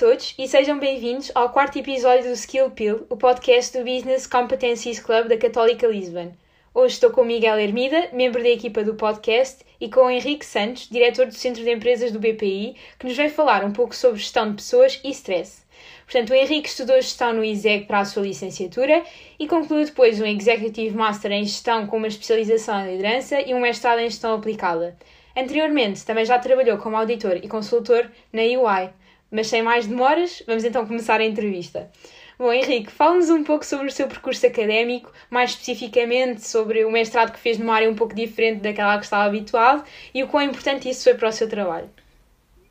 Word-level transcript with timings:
Todos 0.00 0.34
e 0.38 0.48
sejam 0.48 0.78
bem-vindos 0.78 1.30
ao 1.34 1.50
quarto 1.50 1.78
episódio 1.78 2.24
do 2.24 2.32
Skill 2.32 2.70
Pill, 2.70 3.06
o 3.10 3.18
podcast 3.18 3.76
do 3.76 3.84
Business 3.84 4.26
Competencies 4.26 4.98
Club 4.98 5.28
da 5.28 5.36
Católica 5.36 5.86
Lisbon. 5.86 6.32
Hoje 6.72 6.94
estou 6.94 7.10
com 7.10 7.22
Miguel 7.22 7.58
Hermida, 7.58 8.08
membro 8.10 8.42
da 8.42 8.48
equipa 8.48 8.82
do 8.82 8.94
podcast, 8.94 9.62
e 9.78 9.90
com 9.90 10.08
Henrique 10.08 10.46
Santos, 10.46 10.88
diretor 10.88 11.26
do 11.26 11.34
Centro 11.34 11.62
de 11.62 11.70
Empresas 11.70 12.10
do 12.10 12.18
BPI, 12.18 12.76
que 12.98 13.06
nos 13.06 13.14
vai 13.14 13.28
falar 13.28 13.62
um 13.62 13.74
pouco 13.74 13.94
sobre 13.94 14.18
gestão 14.18 14.48
de 14.48 14.54
pessoas 14.54 14.98
e 15.04 15.10
stress. 15.10 15.64
Portanto, 16.06 16.30
o 16.30 16.34
Henrique 16.34 16.70
estudou 16.70 16.96
gestão 16.96 17.34
no 17.34 17.44
ISEG 17.44 17.84
para 17.84 17.98
a 17.98 18.06
sua 18.06 18.22
licenciatura 18.22 19.04
e 19.38 19.46
concluiu 19.46 19.84
depois 19.84 20.18
um 20.18 20.24
Executive 20.24 20.96
Master 20.96 21.30
em 21.30 21.44
Gestão 21.44 21.86
com 21.86 21.98
uma 21.98 22.08
especialização 22.08 22.86
em 22.86 22.92
liderança 22.92 23.38
e 23.38 23.52
um 23.52 23.60
mestrado 23.60 23.98
em 23.98 24.08
Gestão 24.08 24.34
Aplicada. 24.34 24.96
Anteriormente, 25.36 26.06
também 26.06 26.24
já 26.24 26.38
trabalhou 26.38 26.78
como 26.78 26.96
auditor 26.96 27.36
e 27.36 27.48
consultor 27.48 28.10
na 28.32 28.40
UI. 28.40 28.98
Mas 29.30 29.46
sem 29.46 29.62
mais 29.62 29.86
demoras, 29.86 30.42
vamos 30.46 30.64
então 30.64 30.86
começar 30.86 31.20
a 31.20 31.24
entrevista. 31.24 31.90
Bom, 32.38 32.52
Henrique, 32.52 32.90
fala-nos 32.90 33.28
um 33.28 33.44
pouco 33.44 33.66
sobre 33.66 33.88
o 33.88 33.92
seu 33.92 34.08
percurso 34.08 34.46
académico, 34.46 35.12
mais 35.28 35.50
especificamente 35.50 36.46
sobre 36.46 36.84
o 36.86 36.90
mestrado 36.90 37.32
que 37.32 37.38
fez 37.38 37.58
numa 37.58 37.74
área 37.74 37.90
um 37.90 37.94
pouco 37.94 38.14
diferente 38.14 38.62
daquela 38.62 38.98
que 38.98 39.04
estava 39.04 39.24
habituado 39.24 39.84
e 40.14 40.22
o 40.22 40.26
quão 40.26 40.42
importante 40.42 40.88
isso 40.88 41.04
foi 41.04 41.14
para 41.14 41.28
o 41.28 41.32
seu 41.32 41.46
trabalho. 41.48 41.90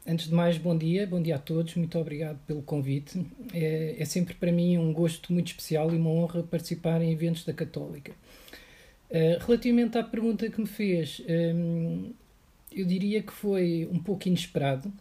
Antes 0.08 0.28
de 0.28 0.34
mais, 0.34 0.58
bom 0.58 0.76
dia, 0.76 1.06
bom 1.06 1.22
dia 1.22 1.36
a 1.36 1.38
todos, 1.38 1.76
muito 1.76 2.00
obrigado 2.00 2.40
pelo 2.48 2.64
convite. 2.64 3.24
É, 3.54 3.96
é 4.00 4.06
sempre 4.06 4.34
para 4.34 4.52
mim 4.52 4.76
um 4.76 4.92
gosto 4.92 5.32
muito 5.32 5.50
especial 5.50 5.94
e 5.94 5.98
uma 5.98 6.10
honra 6.10 6.42
participar 6.42 7.00
em 7.04 7.12
eventos 7.12 7.46
da 7.46 7.54
Católica. 7.54 8.12
Uh, 9.12 9.38
relativamente 9.46 10.00
à 10.00 10.04
pergunta 10.04 10.50
que 10.50 10.60
me 10.60 10.66
fez, 10.66 11.22
um, 11.30 12.12
eu 12.72 12.88
diria 12.88 13.22
que 13.22 13.32
foi 13.32 13.88
um 13.92 14.00
pouco 14.00 14.28
inesperado, 14.28 14.92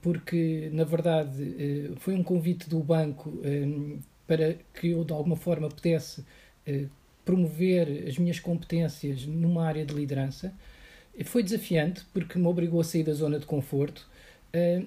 porque 0.00 0.70
na 0.72 0.84
verdade 0.84 1.42
uh, 1.42 1.96
foi 1.96 2.14
um 2.14 2.22
convite 2.22 2.68
do 2.68 2.80
banco 2.80 3.30
um, 3.44 3.98
para 4.26 4.54
que 4.74 4.90
eu 4.90 5.04
de 5.04 5.12
alguma 5.12 5.36
forma 5.36 5.68
pudesse 5.68 6.24
promover 7.24 8.06
as 8.08 8.16
minhas 8.16 8.38
competências 8.38 9.26
numa 9.26 9.66
área 9.66 9.84
de 9.84 9.92
liderança. 9.92 10.54
Foi 11.24 11.42
desafiante 11.42 12.04
porque 12.12 12.38
me 12.38 12.46
obrigou 12.46 12.80
a 12.80 12.84
sair 12.84 13.02
da 13.02 13.12
zona 13.12 13.40
de 13.40 13.46
conforto 13.46 14.08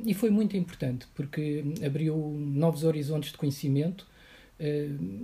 e 0.06 0.14
foi 0.14 0.30
muito 0.30 0.56
importante 0.56 1.06
porque 1.14 1.64
abriu 1.86 2.16
novos 2.16 2.86
horizontes 2.86 3.32
de 3.34 3.38
conhecimento, 3.38 4.08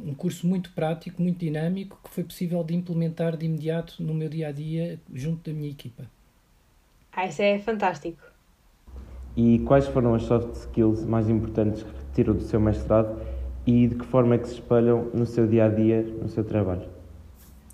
um 0.06 0.14
curso 0.14 0.46
muito 0.46 0.72
prático, 0.72 1.22
muito 1.22 1.40
dinâmico 1.40 1.98
que 2.04 2.10
foi 2.14 2.26
possível 2.26 2.62
de 2.62 2.76
implementar 2.76 3.38
de 3.38 3.46
imediato 3.46 4.04
no 4.04 4.14
meu 4.14 4.28
dia 4.28 4.50
a 4.50 4.52
dia 4.52 5.00
junto 5.14 5.50
da 5.50 5.56
minha 5.58 5.72
equipa. 5.72 6.06
Ah, 7.12 7.26
isso 7.28 7.42
é 7.42 7.58
fantástico. 7.60 8.22
E 9.42 9.60
quais 9.60 9.88
foram 9.88 10.16
as 10.16 10.24
soft 10.24 10.54
skills 10.54 11.06
mais 11.06 11.30
importantes 11.30 11.82
que 11.82 11.90
tirou 12.14 12.36
do 12.36 12.42
seu 12.42 12.60
mestrado 12.60 13.22
e 13.66 13.88
de 13.88 13.96
que 13.96 14.06
forma 14.06 14.36
é 14.36 14.38
que 14.38 14.50
se 14.50 14.56
espelham 14.56 15.08
no 15.14 15.26
seu 15.26 15.48
dia 15.48 15.64
a 15.64 15.70
dia, 15.70 16.02
no 16.22 16.28
seu 16.28 16.44
trabalho? 16.44 16.90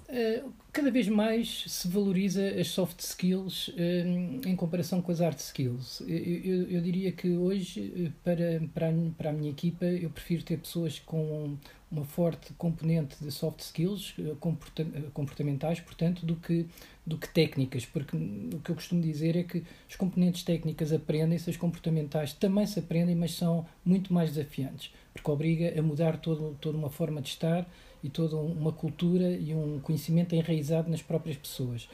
Uh, 0.07 0.47
cada 0.75 0.91
vez 0.91 1.07
mais 1.07 1.63
se 1.67 1.87
valoriza 1.87 2.45
as 2.59 2.67
soft 2.67 2.99
skills 2.99 3.69
um, 3.77 4.41
em 4.45 4.57
comparação 4.57 5.01
com 5.01 5.09
as 5.09 5.21
hard 5.21 5.39
skills. 5.39 6.01
Eu, 6.01 6.17
eu, 6.17 6.69
eu, 6.69 6.81
diria 6.81 7.13
que 7.13 7.29
hoje, 7.29 7.93
eh, 7.95 8.11
para, 8.21 8.61
para, 8.73 8.93
para 9.17 9.29
a 9.29 9.33
minha 9.33 9.49
equipa, 9.49 9.85
eu 9.85 10.09
prefiro 10.09 10.43
ter 10.43 10.57
pessoas 10.57 10.99
com 10.99 11.55
uma 11.89 12.03
forte 12.03 12.51
componente 12.57 13.15
de 13.23 13.31
soft 13.31 13.61
skills 13.61 14.15
eh, 14.19 14.33
eh, 14.33 15.01
comportamentais, 15.13 15.79
portanto, 15.79 16.25
do 16.25 16.35
que, 16.35 16.65
do 17.05 17.17
que 17.17 17.29
técnicas, 17.29 17.85
porque 17.85 18.17
o 18.17 18.59
que 18.59 18.69
eu 18.69 18.75
costumo 18.75 19.01
dizer 19.01 19.37
é 19.37 19.43
que 19.43 19.63
as 19.89 19.95
componentes 19.95 20.43
técnicas 20.43 20.91
aprendem-se, 20.91 21.49
as 21.49 21.55
comportamentais 21.55 22.33
também 22.33 22.67
se 22.67 22.79
aprendem, 22.79 23.15
mas 23.15 23.33
são 23.33 23.65
muito 23.85 24.13
mais 24.13 24.33
desafiantes, 24.33 24.93
porque 25.13 25.31
obriga 25.31 25.79
a 25.79 25.81
mudar 25.81 26.17
todo, 26.17 26.57
toda 26.59 26.77
uma 26.77 26.89
forma 26.89 27.21
de 27.21 27.29
estar 27.29 27.65
e 28.05 28.09
toda 28.09 28.35
uma 28.35 28.71
cultura 28.71 29.31
e 29.31 29.53
um 29.53 29.79
conhecimento 29.79 30.35
enraizado 30.35 30.89
nas 30.89 31.01
próprias 31.01 31.35
pessoas. 31.35 31.89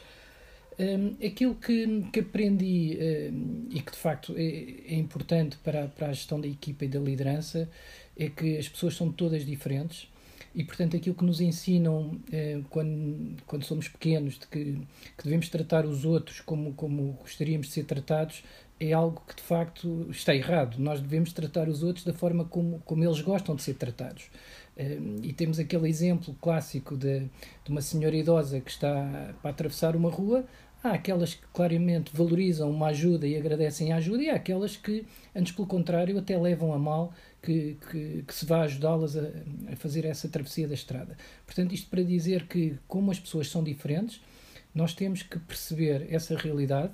Um, 0.77 1.25
aquilo 1.25 1.55
que, 1.55 2.03
que 2.11 2.19
aprendi 2.19 2.97
um, 3.31 3.67
e 3.69 3.81
que 3.81 3.91
de 3.91 3.97
facto 3.97 4.33
é, 4.35 4.93
é, 4.93 4.95
importante 4.95 5.57
para, 5.57 5.87
para 5.87 6.07
a 6.07 6.13
gestão 6.13 6.39
da 6.39 6.47
equipa 6.47 6.85
e 6.85 6.87
da 6.87 6.99
liderança 6.99 7.69
é 8.17 8.29
que 8.29 8.57
as 8.57 8.67
pessoas 8.67 8.95
são 8.95 9.11
todas 9.11 9.45
diferentes 9.45 10.09
e 10.53 10.63
portanto 10.63 10.97
aquilo 10.97 11.15
que 11.15 11.23
nos 11.23 11.39
ensinam 11.39 12.19
eh, 12.31 12.59
quando, 12.69 13.37
quando 13.47 13.63
somos 13.63 13.87
pequenos 13.87 14.37
de 14.37 14.47
que, 14.47 14.81
que 15.17 15.23
devemos 15.23 15.47
tratar 15.47 15.85
os 15.85 16.03
outros 16.03 16.41
como, 16.41 16.73
como 16.73 17.13
gostaríamos 17.21 17.67
de 17.67 17.73
ser 17.73 17.85
tratados 17.85 18.43
é 18.81 18.93
algo 18.93 19.21
que 19.27 19.35
de 19.35 19.43
facto 19.43 20.07
está 20.09 20.33
errado. 20.33 20.77
Nós 20.79 20.99
devemos 20.99 21.31
tratar 21.31 21.69
os 21.69 21.83
outros 21.83 22.03
da 22.03 22.13
forma 22.13 22.45
como, 22.45 22.81
como 22.83 23.03
eles 23.03 23.21
gostam 23.21 23.55
de 23.55 23.61
ser 23.61 23.75
tratados. 23.75 24.23
E 24.77 25.33
temos 25.33 25.59
aquele 25.59 25.89
exemplo 25.89 26.35
clássico 26.41 26.95
de, 26.95 27.19
de 27.63 27.69
uma 27.69 27.81
senhora 27.81 28.15
idosa 28.15 28.59
que 28.61 28.71
está 28.71 29.33
para 29.41 29.51
atravessar 29.51 29.95
uma 29.95 30.09
rua. 30.09 30.45
Há 30.83 30.93
aquelas 30.93 31.35
que 31.35 31.45
claramente 31.53 32.11
valorizam 32.15 32.71
uma 32.71 32.87
ajuda 32.87 33.27
e 33.27 33.37
agradecem 33.37 33.91
a 33.91 33.97
ajuda, 33.97 34.23
e 34.23 34.29
há 34.31 34.35
aquelas 34.35 34.75
que, 34.75 35.05
antes 35.35 35.51
pelo 35.51 35.67
contrário, 35.67 36.17
até 36.17 36.35
levam 36.35 36.73
a 36.73 36.79
mal 36.79 37.13
que, 37.39 37.77
que, 37.91 38.23
que 38.25 38.33
se 38.33 38.47
vá 38.47 38.63
ajudá-las 38.63 39.15
a, 39.15 39.29
a 39.71 39.75
fazer 39.75 40.05
essa 40.05 40.27
travessia 40.27 40.67
da 40.67 40.73
estrada. 40.73 41.15
Portanto, 41.45 41.73
isto 41.73 41.87
para 41.87 42.03
dizer 42.03 42.47
que, 42.47 42.79
como 42.87 43.11
as 43.11 43.19
pessoas 43.19 43.47
são 43.47 43.63
diferentes, 43.63 44.21
nós 44.73 44.93
temos 44.93 45.21
que 45.21 45.37
perceber 45.37 46.07
essa 46.09 46.35
realidade 46.35 46.93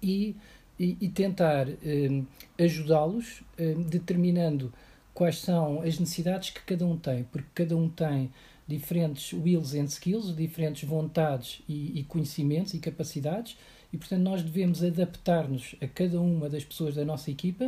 e, 0.00 0.36
e, 0.78 0.96
e 1.00 1.08
tentar 1.08 1.66
eh, 1.68 2.22
ajudá-los, 2.58 3.42
eh, 3.58 3.74
determinando 3.88 4.72
quais 5.14 5.38
são 5.38 5.80
as 5.80 5.98
necessidades 5.98 6.50
que 6.50 6.60
cada 6.62 6.84
um 6.84 6.96
tem, 6.98 7.22
porque 7.24 7.48
cada 7.54 7.76
um 7.76 7.88
tem 7.88 8.30
diferentes 8.66 9.32
wills 9.32 9.74
and 9.74 9.84
skills, 9.84 10.34
diferentes 10.34 10.88
vontades 10.88 11.62
e, 11.68 12.00
e 12.00 12.04
conhecimentos 12.04 12.74
e 12.74 12.78
capacidades, 12.78 13.56
e 13.92 13.96
portanto 13.96 14.22
nós 14.22 14.42
devemos 14.42 14.82
adaptar-nos 14.82 15.76
a 15.80 15.86
cada 15.86 16.20
uma 16.20 16.48
das 16.48 16.64
pessoas 16.64 16.96
da 16.96 17.04
nossa 17.04 17.30
equipa 17.30 17.66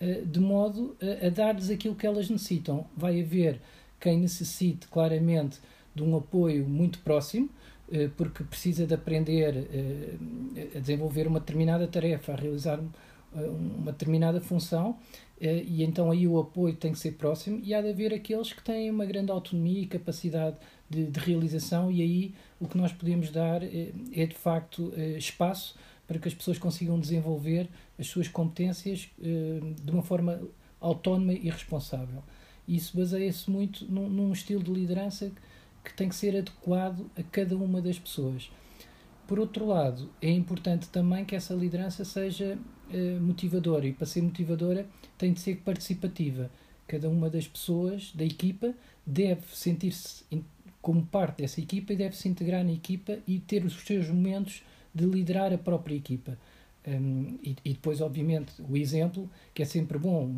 uh, 0.00 0.26
de 0.26 0.38
modo 0.38 0.96
a, 1.02 1.26
a 1.26 1.30
dar-lhes 1.30 1.70
aquilo 1.70 1.96
que 1.96 2.06
elas 2.06 2.30
necessitam. 2.30 2.86
Vai 2.96 3.20
haver 3.20 3.60
quem 3.98 4.18
necessite 4.18 4.86
claramente 4.86 5.58
de 5.94 6.02
um 6.02 6.16
apoio 6.16 6.68
muito 6.68 7.00
próximo, 7.00 7.48
uh, 7.88 8.08
porque 8.16 8.44
precisa 8.44 8.86
de 8.86 8.94
aprender 8.94 9.56
uh, 9.56 10.76
a 10.76 10.78
desenvolver 10.78 11.26
uma 11.26 11.40
determinada 11.40 11.86
tarefa, 11.88 12.32
a 12.32 12.36
realizar 12.36 12.78
uma 13.42 13.92
determinada 13.92 14.40
função, 14.40 14.96
eh, 15.40 15.64
e 15.66 15.82
então 15.82 16.10
aí 16.10 16.26
o 16.26 16.38
apoio 16.38 16.74
tem 16.74 16.92
que 16.92 16.98
ser 16.98 17.12
próximo 17.12 17.60
e 17.62 17.74
há 17.74 17.80
de 17.82 17.90
haver 17.90 18.12
aqueles 18.14 18.52
que 18.52 18.62
têm 18.62 18.90
uma 18.90 19.04
grande 19.04 19.30
autonomia 19.30 19.82
e 19.82 19.86
capacidade 19.86 20.56
de, 20.88 21.06
de 21.06 21.20
realização 21.20 21.90
e 21.90 22.00
aí 22.00 22.34
o 22.58 22.66
que 22.66 22.78
nós 22.78 22.92
podemos 22.92 23.30
dar 23.30 23.62
é, 23.62 23.92
é 24.12 24.26
de 24.26 24.34
facto 24.34 24.92
eh, 24.96 25.18
espaço 25.18 25.76
para 26.06 26.18
que 26.18 26.28
as 26.28 26.34
pessoas 26.34 26.56
consigam 26.56 26.98
desenvolver 26.98 27.68
as 27.98 28.06
suas 28.06 28.28
competências 28.28 29.08
de 29.18 29.90
uma 29.90 30.02
forma 30.02 30.40
autónoma 30.80 31.32
e 31.32 31.50
responsável. 31.50 32.22
Isso 32.68 32.96
baseia-se 32.96 33.50
muito 33.50 33.84
num 33.86 34.32
estilo 34.32 34.62
de 34.62 34.70
liderança 34.70 35.32
que 35.84 35.92
tem 35.94 36.08
que 36.08 36.14
ser 36.14 36.36
adequado 36.36 37.10
a 37.18 37.24
cada 37.24 37.56
uma 37.56 37.82
das 37.82 37.98
pessoas. 37.98 38.48
Por 39.26 39.40
outro 39.40 39.66
lado, 39.66 40.08
é 40.22 40.30
importante 40.30 40.88
também 40.88 41.24
que 41.24 41.34
essa 41.34 41.52
liderança 41.52 42.04
seja 42.04 42.56
eh, 42.92 43.18
motivadora 43.20 43.86
e 43.86 43.92
para 43.92 44.06
ser 44.06 44.22
motivadora 44.22 44.86
tem 45.18 45.32
de 45.32 45.40
ser 45.40 45.56
participativa. 45.56 46.50
Cada 46.86 47.08
uma 47.08 47.28
das 47.28 47.48
pessoas 47.48 48.12
da 48.14 48.24
equipa 48.24 48.72
deve 49.04 49.42
sentir-se 49.52 50.24
como 50.80 51.04
parte 51.04 51.42
dessa 51.42 51.60
equipa 51.60 51.92
e 51.92 51.96
deve 51.96 52.16
se 52.16 52.28
integrar 52.28 52.64
na 52.64 52.72
equipa 52.72 53.18
e 53.26 53.40
ter 53.40 53.64
os 53.64 53.74
seus 53.84 54.08
momentos 54.08 54.62
de 54.94 55.04
liderar 55.04 55.52
a 55.52 55.58
própria 55.58 55.96
equipa. 55.96 56.38
Um, 56.86 57.36
e, 57.42 57.56
e, 57.64 57.72
depois, 57.72 58.00
obviamente, 58.00 58.52
o 58.62 58.76
exemplo, 58.76 59.28
que 59.52 59.60
é 59.60 59.64
sempre 59.64 59.98
bom, 59.98 60.32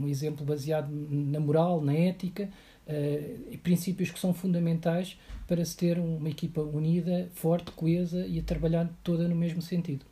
um 0.00 0.08
exemplo 0.08 0.46
baseado 0.46 0.90
na 0.90 1.38
moral, 1.38 1.82
na 1.82 1.92
ética, 1.92 2.48
uh, 2.90 3.58
princípios 3.58 4.10
que 4.10 4.18
são 4.18 4.34
fundamentais 4.34 5.18
para 5.46 5.64
se 5.64 5.76
ter 5.76 5.98
uma 5.98 6.28
equipa 6.28 6.60
unida, 6.60 7.28
forte, 7.34 7.70
coesa 7.72 8.26
e 8.26 8.38
a 8.38 8.42
trabalhar 8.42 8.88
toda 9.02 9.26
no 9.26 9.34
mesmo 9.34 9.62
sentido. 9.62 10.04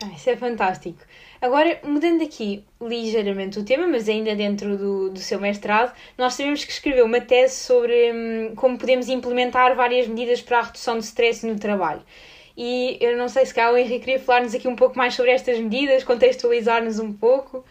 Ah, 0.00 0.12
isso 0.14 0.30
é 0.30 0.36
fantástico. 0.36 1.00
Agora, 1.40 1.80
mudando 1.82 2.22
aqui 2.22 2.64
ligeiramente 2.80 3.58
o 3.58 3.64
tema, 3.64 3.84
mas 3.88 4.08
ainda 4.08 4.36
dentro 4.36 4.78
do, 4.78 5.10
do 5.10 5.18
seu 5.18 5.40
mestrado, 5.40 5.92
nós 6.16 6.34
sabemos 6.34 6.64
que 6.64 6.70
escreveu 6.70 7.04
uma 7.04 7.20
tese 7.20 7.56
sobre 7.56 8.12
hum, 8.12 8.54
como 8.54 8.78
podemos 8.78 9.08
implementar 9.08 9.74
várias 9.74 10.06
medidas 10.06 10.40
para 10.40 10.60
a 10.60 10.62
redução 10.62 10.98
de 10.98 11.04
stress 11.04 11.44
no 11.44 11.58
trabalho. 11.58 12.02
E 12.56 12.96
eu 13.00 13.16
não 13.16 13.28
sei 13.28 13.44
se 13.44 13.52
cá 13.52 13.72
o 13.72 13.76
Henrique 13.76 14.04
queria 14.04 14.20
falar-nos 14.20 14.54
aqui 14.54 14.68
um 14.68 14.76
pouco 14.76 14.96
mais 14.96 15.14
sobre 15.14 15.32
estas 15.32 15.58
medidas, 15.58 16.04
contextualizar-nos 16.04 17.00
um 17.00 17.12
pouco. 17.12 17.64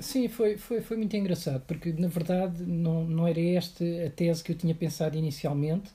Sim, 0.00 0.28
foi, 0.28 0.56
foi, 0.56 0.80
foi 0.80 0.96
muito 0.96 1.16
engraçado, 1.16 1.62
porque 1.66 1.92
na 1.92 2.08
verdade 2.08 2.62
não, 2.64 3.04
não 3.04 3.26
era 3.26 3.40
esta 3.40 3.84
a 4.06 4.10
tese 4.10 4.44
que 4.44 4.52
eu 4.52 4.56
tinha 4.56 4.74
pensado 4.74 5.16
inicialmente, 5.16 5.90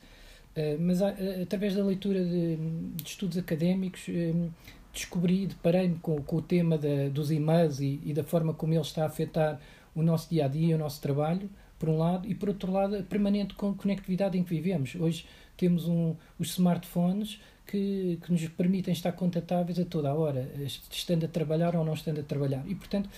uh, 0.57 0.77
mas 0.79 1.01
através 1.01 1.75
da 1.75 1.83
leitura 1.83 2.23
de, 2.23 2.57
de 2.57 3.03
estudos 3.03 3.37
académicos. 3.37 4.07
Uh, 4.07 4.51
descobri, 4.93 5.47
deparei-me 5.47 5.95
com, 5.95 6.21
com 6.21 6.35
o 6.37 6.41
tema 6.41 6.77
da, 6.77 7.09
dos 7.11 7.31
e-mails 7.31 7.79
e, 7.79 7.99
e, 8.05 8.13
da 8.13 8.23
forma 8.23 8.53
como 8.53 8.73
ele 8.73 8.81
está 8.81 9.03
a 9.03 9.07
afetar 9.07 9.59
o 9.95 10.03
nosso 10.03 10.29
dia 10.29 10.45
a 10.45 10.47
dia, 10.47 10.75
o 10.75 10.77
nosso 10.79 11.01
trabalho, 11.01 11.49
por 11.79 11.89
um 11.89 11.97
lado, 11.97 12.29
e 12.29 12.35
por 12.35 12.49
outro 12.49 12.71
lado, 12.71 12.95
a 12.95 13.01
permanente 13.01 13.55
conectividade 13.55 14.37
em 14.37 14.43
que 14.43 14.49
vivemos. 14.49 14.95
Hoje 14.95 15.25
temos 15.57 15.87
um, 15.87 16.15
os 16.39 16.51
smartphones 16.51 17.41
que, 17.65 18.19
que 18.23 18.31
nos 18.31 18.47
permitem 18.49 18.93
estar 18.93 19.11
contatáveis 19.13 19.79
a 19.79 19.85
toda 19.85 20.09
a 20.09 20.13
hora, 20.13 20.49
estando 20.91 21.25
a 21.25 21.27
trabalhar 21.27 21.75
ou 21.75 21.83
não 21.83 21.93
estando 21.93 22.19
a 22.19 22.23
trabalhar. 22.23 22.63
E, 22.67 22.75
portanto, 22.75 23.09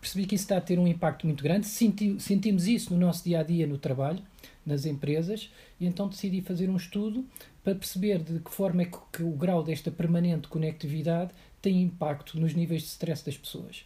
percebi 0.00 0.26
que 0.26 0.34
isso 0.34 0.44
está 0.44 0.56
a 0.56 0.60
ter 0.60 0.78
um 0.78 0.86
impacto 0.86 1.26
muito 1.26 1.42
grande. 1.42 1.66
Senti, 1.66 2.20
sentimos 2.20 2.66
isso 2.66 2.92
no 2.92 3.00
nosso 3.00 3.24
dia 3.24 3.40
a 3.40 3.42
dia 3.42 3.66
no 3.66 3.78
trabalho, 3.78 4.22
nas 4.64 4.86
empresas, 4.86 5.50
e 5.80 5.86
então 5.86 6.08
decidi 6.08 6.40
fazer 6.40 6.68
um 6.68 6.76
estudo 6.76 7.24
para 7.64 7.74
perceber 7.74 8.18
de 8.18 8.40
que 8.40 8.50
forma 8.50 8.82
é 8.82 8.84
que, 8.84 8.98
que 9.12 9.22
o 9.22 9.30
grau 9.30 9.62
desta 9.62 9.90
permanente 9.90 10.48
conectividade 10.48 11.32
tem 11.60 11.82
impacto 11.82 12.38
nos 12.38 12.54
níveis 12.54 12.82
de 12.82 12.88
stress 12.88 13.24
das 13.24 13.36
pessoas. 13.36 13.84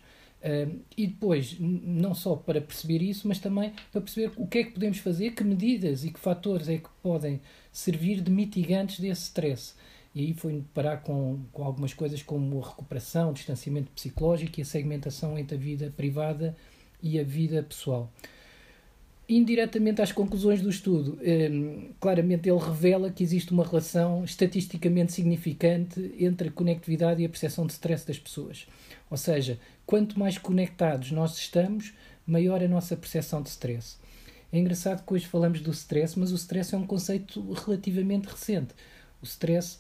E 0.97 1.06
depois, 1.06 1.56
não 1.61 2.14
só 2.14 2.35
para 2.35 2.61
perceber 2.61 3.00
isso, 3.00 3.29
mas 3.29 3.38
também 3.38 3.73
para 3.93 4.00
perceber 4.00 4.32
o 4.37 4.47
que 4.47 4.59
é 4.59 4.64
que 4.64 4.73
podemos 4.73 4.99
fazer, 4.99 5.31
que 5.32 5.44
medidas 5.44 6.05
e 6.05 6.11
que 6.11 6.19
fatores 6.19 6.69
é 6.69 6.79
que 6.79 6.88
podem 7.00 7.41
servir 7.70 8.20
de 8.20 8.31
mitigantes 8.31 8.99
desse 8.99 9.23
stress. 9.23 9.75
E 10.14 10.20
aí 10.20 10.35
foi 10.35 10.62
parar 10.75 10.99
com, 10.99 11.41
com 11.53 11.64
algumas 11.64 11.94
coisas 11.94 12.23
como 12.23 12.62
a 12.62 12.69
recuperação, 12.69 13.31
o 13.31 13.35
distanciamento 13.35 13.91
psicológico 13.93 14.61
e 14.61 14.62
a 14.62 14.67
segmentação 14.67 15.38
entre 15.38 15.56
a 15.56 15.61
vida 15.61 15.93
privada 15.97 16.55
e 17.03 17.19
a 17.19 17.25
vida 17.25 17.62
pessoal. 17.62 18.12
Indiretamente 19.29 20.03
às 20.03 20.12
conclusões 20.12 20.61
do 20.61 20.69
estudo, 20.69 21.19
um, 21.23 21.91
claramente 21.99 22.49
ele 22.49 22.59
revela 22.59 23.11
que 23.11 23.23
existe 23.23 23.53
uma 23.53 23.64
relação 23.64 24.25
estatisticamente 24.25 25.12
significante 25.12 26.14
entre 26.19 26.49
a 26.49 26.53
conectividade 26.53 27.23
e 27.23 27.25
a 27.25 27.29
percepção 27.29 27.67
de 27.67 27.73
stress 27.73 28.06
das 28.06 28.19
pessoas. 28.19 28.67
Ou 29.09 29.17
seja, 29.17 29.59
quanto 29.87 30.19
mais 30.19 30.37
conectados 30.37 31.12
nós 31.12 31.38
estamos, 31.38 31.94
maior 32.26 32.62
a 32.62 32.69
nossa 32.69 32.97
percepção 32.97 33.41
de 33.41 33.49
stress. 33.49 33.97
É 34.53 34.59
engraçado 34.59 35.03
que 35.06 35.14
hoje 35.14 35.26
falamos 35.26 35.62
do 35.62 35.70
stress, 35.70 36.19
mas 36.19 36.31
o 36.31 36.35
stress 36.35 36.75
é 36.75 36.79
um 36.79 36.87
conceito 36.87 37.41
relativamente 37.53 38.26
recente. 38.26 38.75
O 39.23 39.25
stress 39.25 39.79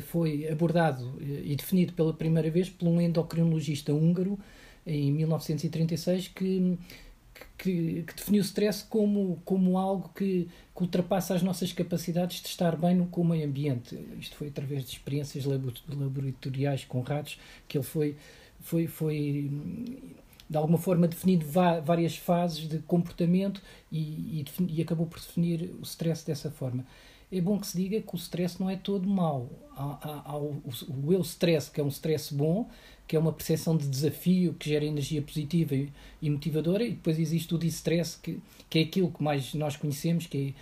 foi 0.00 0.48
abordado 0.48 1.18
eh, 1.20 1.42
e 1.44 1.56
definido 1.56 1.92
pela 1.92 2.12
primeira 2.12 2.50
vez 2.50 2.68
por 2.68 2.86
um 2.86 3.00
endocrinologista 3.00 3.92
húngaro 3.92 4.38
em 4.86 5.12
1936 5.12 6.28
que, 6.28 6.78
que, 7.56 8.02
que 8.02 8.14
definiu 8.14 8.40
o 8.40 8.44
stress 8.44 8.84
como, 8.84 9.40
como 9.44 9.78
algo 9.78 10.10
que, 10.14 10.48
que, 10.74 10.82
ultrapassa 10.82 11.34
as 11.34 11.42
nossas 11.42 11.72
capacidades 11.72 12.40
de 12.40 12.48
estar 12.48 12.76
bem 12.76 12.94
no, 12.94 13.06
com 13.06 13.20
o 13.20 13.24
meio 13.24 13.46
ambiente. 13.46 13.98
Isto 14.18 14.36
foi 14.36 14.48
através 14.48 14.84
de 14.84 14.92
experiências 14.92 15.44
laboratoriais 15.44 16.84
com 16.84 17.00
ratos 17.00 17.38
que 17.66 17.76
ele 17.76 17.84
foi, 17.84 18.16
foi, 18.60 18.86
foi 18.86 19.50
de 20.48 20.56
alguma 20.56 20.78
forma 20.78 21.06
definido 21.06 21.44
várias 21.84 22.16
fases 22.16 22.68
de 22.68 22.78
comportamento 22.78 23.60
e, 23.92 23.98
e, 23.98 24.44
e 24.68 24.82
acabou 24.82 25.06
por 25.06 25.20
definir 25.20 25.74
o 25.78 25.82
stress 25.82 26.26
dessa 26.26 26.50
forma 26.50 26.86
é 27.30 27.40
bom 27.40 27.58
que 27.58 27.66
se 27.66 27.76
diga 27.76 28.00
que 28.00 28.14
o 28.14 28.16
stress 28.16 28.58
não 28.60 28.70
é 28.70 28.76
todo 28.76 29.08
mau. 29.08 29.50
Há, 29.76 29.98
há, 30.02 30.22
há 30.30 30.36
o, 30.36 30.62
o 30.88 31.12
eu 31.12 31.20
stress, 31.20 31.70
que 31.70 31.80
é 31.80 31.84
um 31.84 31.88
stress 31.88 32.34
bom, 32.34 32.68
que 33.06 33.16
é 33.16 33.18
uma 33.18 33.32
percepção 33.32 33.76
de 33.76 33.86
desafio 33.86 34.54
que 34.54 34.70
gera 34.70 34.84
energia 34.84 35.20
positiva 35.20 35.74
e, 35.74 35.92
e 36.20 36.30
motivadora, 36.30 36.84
e 36.84 36.90
depois 36.90 37.18
existe 37.18 37.54
o 37.54 37.58
distress, 37.58 38.18
que, 38.20 38.40
que 38.68 38.78
é 38.78 38.82
aquilo 38.82 39.10
que 39.10 39.22
mais 39.22 39.52
nós 39.54 39.76
conhecemos, 39.76 40.26
que 40.26 40.48
é, 40.48 40.60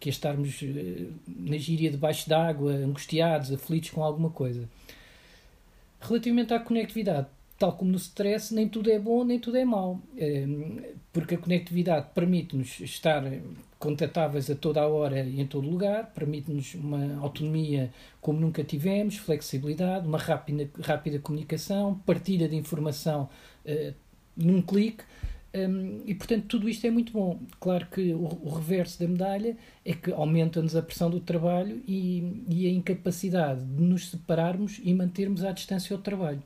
que 0.00 0.08
é 0.08 0.10
estarmos 0.10 0.60
uh, 0.62 1.12
na 1.26 1.56
gíria 1.56 1.90
debaixo 1.90 2.28
d'água, 2.28 2.72
angustiados, 2.72 3.52
aflitos 3.52 3.90
com 3.90 4.02
alguma 4.02 4.30
coisa. 4.30 4.68
Relativamente 6.00 6.52
à 6.52 6.60
conectividade, 6.60 7.26
tal 7.58 7.72
como 7.72 7.90
no 7.90 7.96
stress, 7.96 8.54
nem 8.54 8.68
tudo 8.68 8.90
é 8.90 8.98
bom, 8.98 9.24
nem 9.24 9.38
tudo 9.38 9.56
é 9.56 9.64
mau. 9.64 10.00
Ehm, 10.16 10.78
porque 11.12 11.34
a 11.34 11.38
conectividade 11.38 12.06
permite-nos 12.14 12.80
estar 12.80 13.22
contatáveis 13.78 14.50
a 14.50 14.54
toda 14.54 14.80
a 14.80 14.88
hora 14.88 15.20
e 15.20 15.40
em 15.40 15.46
todo 15.46 15.68
lugar, 15.68 16.12
permite-nos 16.14 16.74
uma 16.74 17.18
autonomia 17.20 17.92
como 18.20 18.40
nunca 18.40 18.64
tivemos, 18.64 19.16
flexibilidade, 19.16 20.06
uma 20.06 20.18
rápida, 20.18 20.68
rápida 20.80 21.18
comunicação, 21.18 22.00
partilha 22.06 22.48
de 22.48 22.56
informação 22.56 23.28
uh, 23.64 23.94
num 24.36 24.62
clique. 24.62 25.04
Um, 25.54 26.02
e 26.04 26.14
portanto 26.14 26.44
tudo 26.46 26.68
isto 26.68 26.86
é 26.86 26.90
muito 26.90 27.12
bom. 27.12 27.40
Claro 27.58 27.86
que 27.86 28.12
o, 28.12 28.38
o 28.42 28.50
reverso 28.50 29.00
da 29.00 29.08
medalha 29.08 29.56
é 29.84 29.94
que 29.94 30.12
aumenta-nos 30.12 30.76
a 30.76 30.82
pressão 30.82 31.08
do 31.08 31.20
trabalho 31.20 31.82
e, 31.86 32.44
e 32.48 32.66
a 32.66 32.70
incapacidade 32.70 33.64
de 33.64 33.82
nos 33.82 34.10
separarmos 34.10 34.80
e 34.82 34.92
mantermos 34.92 35.44
à 35.44 35.52
distância 35.52 35.96
o 35.96 35.98
trabalho. 35.98 36.42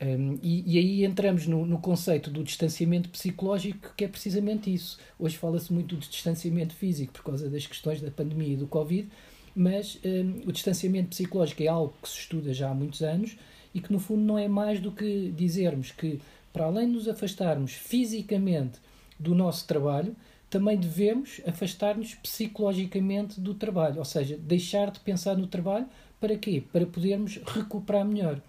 Um, 0.00 0.38
e, 0.42 0.74
e, 0.74 0.78
aí 0.78 1.04
entramos 1.04 1.46
no, 1.46 1.64
no, 1.64 1.78
conceito 1.78 2.30
do 2.30 2.44
distanciamento 2.44 3.08
psicológico, 3.08 3.94
que 3.96 4.04
é 4.04 4.08
precisamente 4.08 4.72
isso. 4.72 4.98
Hoje 5.18 5.38
fala-se 5.38 5.72
muito 5.72 5.96
do 5.96 6.00
distanciamento 6.00 6.74
físico 6.74 7.14
por 7.14 7.24
causa 7.24 7.48
das 7.48 7.66
questões 7.66 8.00
da 8.02 8.10
pandemia 8.10 8.52
e 8.52 8.56
do 8.56 8.66
Covid, 8.66 9.08
mas 9.54 9.98
um, 10.04 10.48
o 10.48 10.52
distanciamento 10.52 11.08
psicológico 11.08 11.62
é 11.62 11.68
algo 11.68 11.94
que 12.02 12.08
se 12.08 12.18
estuda 12.18 12.52
já 12.52 12.70
há 12.70 12.74
muitos 12.74 13.00
anos 13.02 13.38
e 13.72 13.80
que, 13.80 13.90
no 13.90 13.98
fundo, 13.98 14.22
não 14.22 14.38
é 14.38 14.46
mais 14.48 14.80
do 14.80 14.92
que 14.92 15.32
dizermos 15.34 15.92
que, 15.92 16.20
para 16.52 16.66
além 16.66 16.88
de 16.88 16.92
nos 16.92 17.08
afastarmos 17.08 17.72
fisicamente 17.72 18.78
do 19.18 19.34
nosso 19.34 19.66
trabalho, 19.66 20.14
também 20.50 20.76
devemos 20.76 21.40
afastar-nos 21.46 22.14
psicologicamente 22.16 23.40
do 23.40 23.54
trabalho, 23.54 23.98
ou 23.98 24.04
seja, 24.04 24.36
deixar 24.36 24.90
de 24.90 25.00
pensar 25.00 25.36
no 25.36 25.46
trabalho 25.46 25.86
para 26.20 26.36
quê? 26.36 26.62
Para 26.72 26.86
podermos 26.86 27.36
recuperar 27.46 28.04
melhor. 28.04 28.40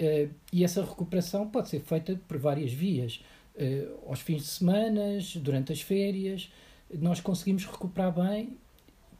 Uh, 0.00 0.30
e 0.52 0.62
essa 0.62 0.84
recuperação 0.84 1.48
pode 1.48 1.68
ser 1.68 1.80
feita 1.80 2.20
por 2.28 2.38
várias 2.38 2.72
vias. 2.72 3.22
Uh, 3.54 4.08
aos 4.08 4.20
fins 4.20 4.42
de 4.42 4.48
semana, 4.48 5.18
durante 5.36 5.72
as 5.72 5.80
férias, 5.80 6.50
nós 6.92 7.20
conseguimos 7.20 7.64
recuperar 7.64 8.12
bem 8.12 8.56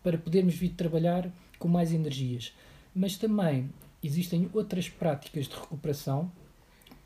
para 0.03 0.19
podermos 0.19 0.55
vir 0.55 0.71
trabalhar 0.71 1.31
com 1.59 1.69
mais 1.69 1.93
energias. 1.93 2.53
Mas 2.95 3.17
também 3.17 3.71
existem 4.03 4.49
outras 4.53 4.89
práticas 4.89 5.49
de 5.49 5.55
recuperação. 5.55 6.31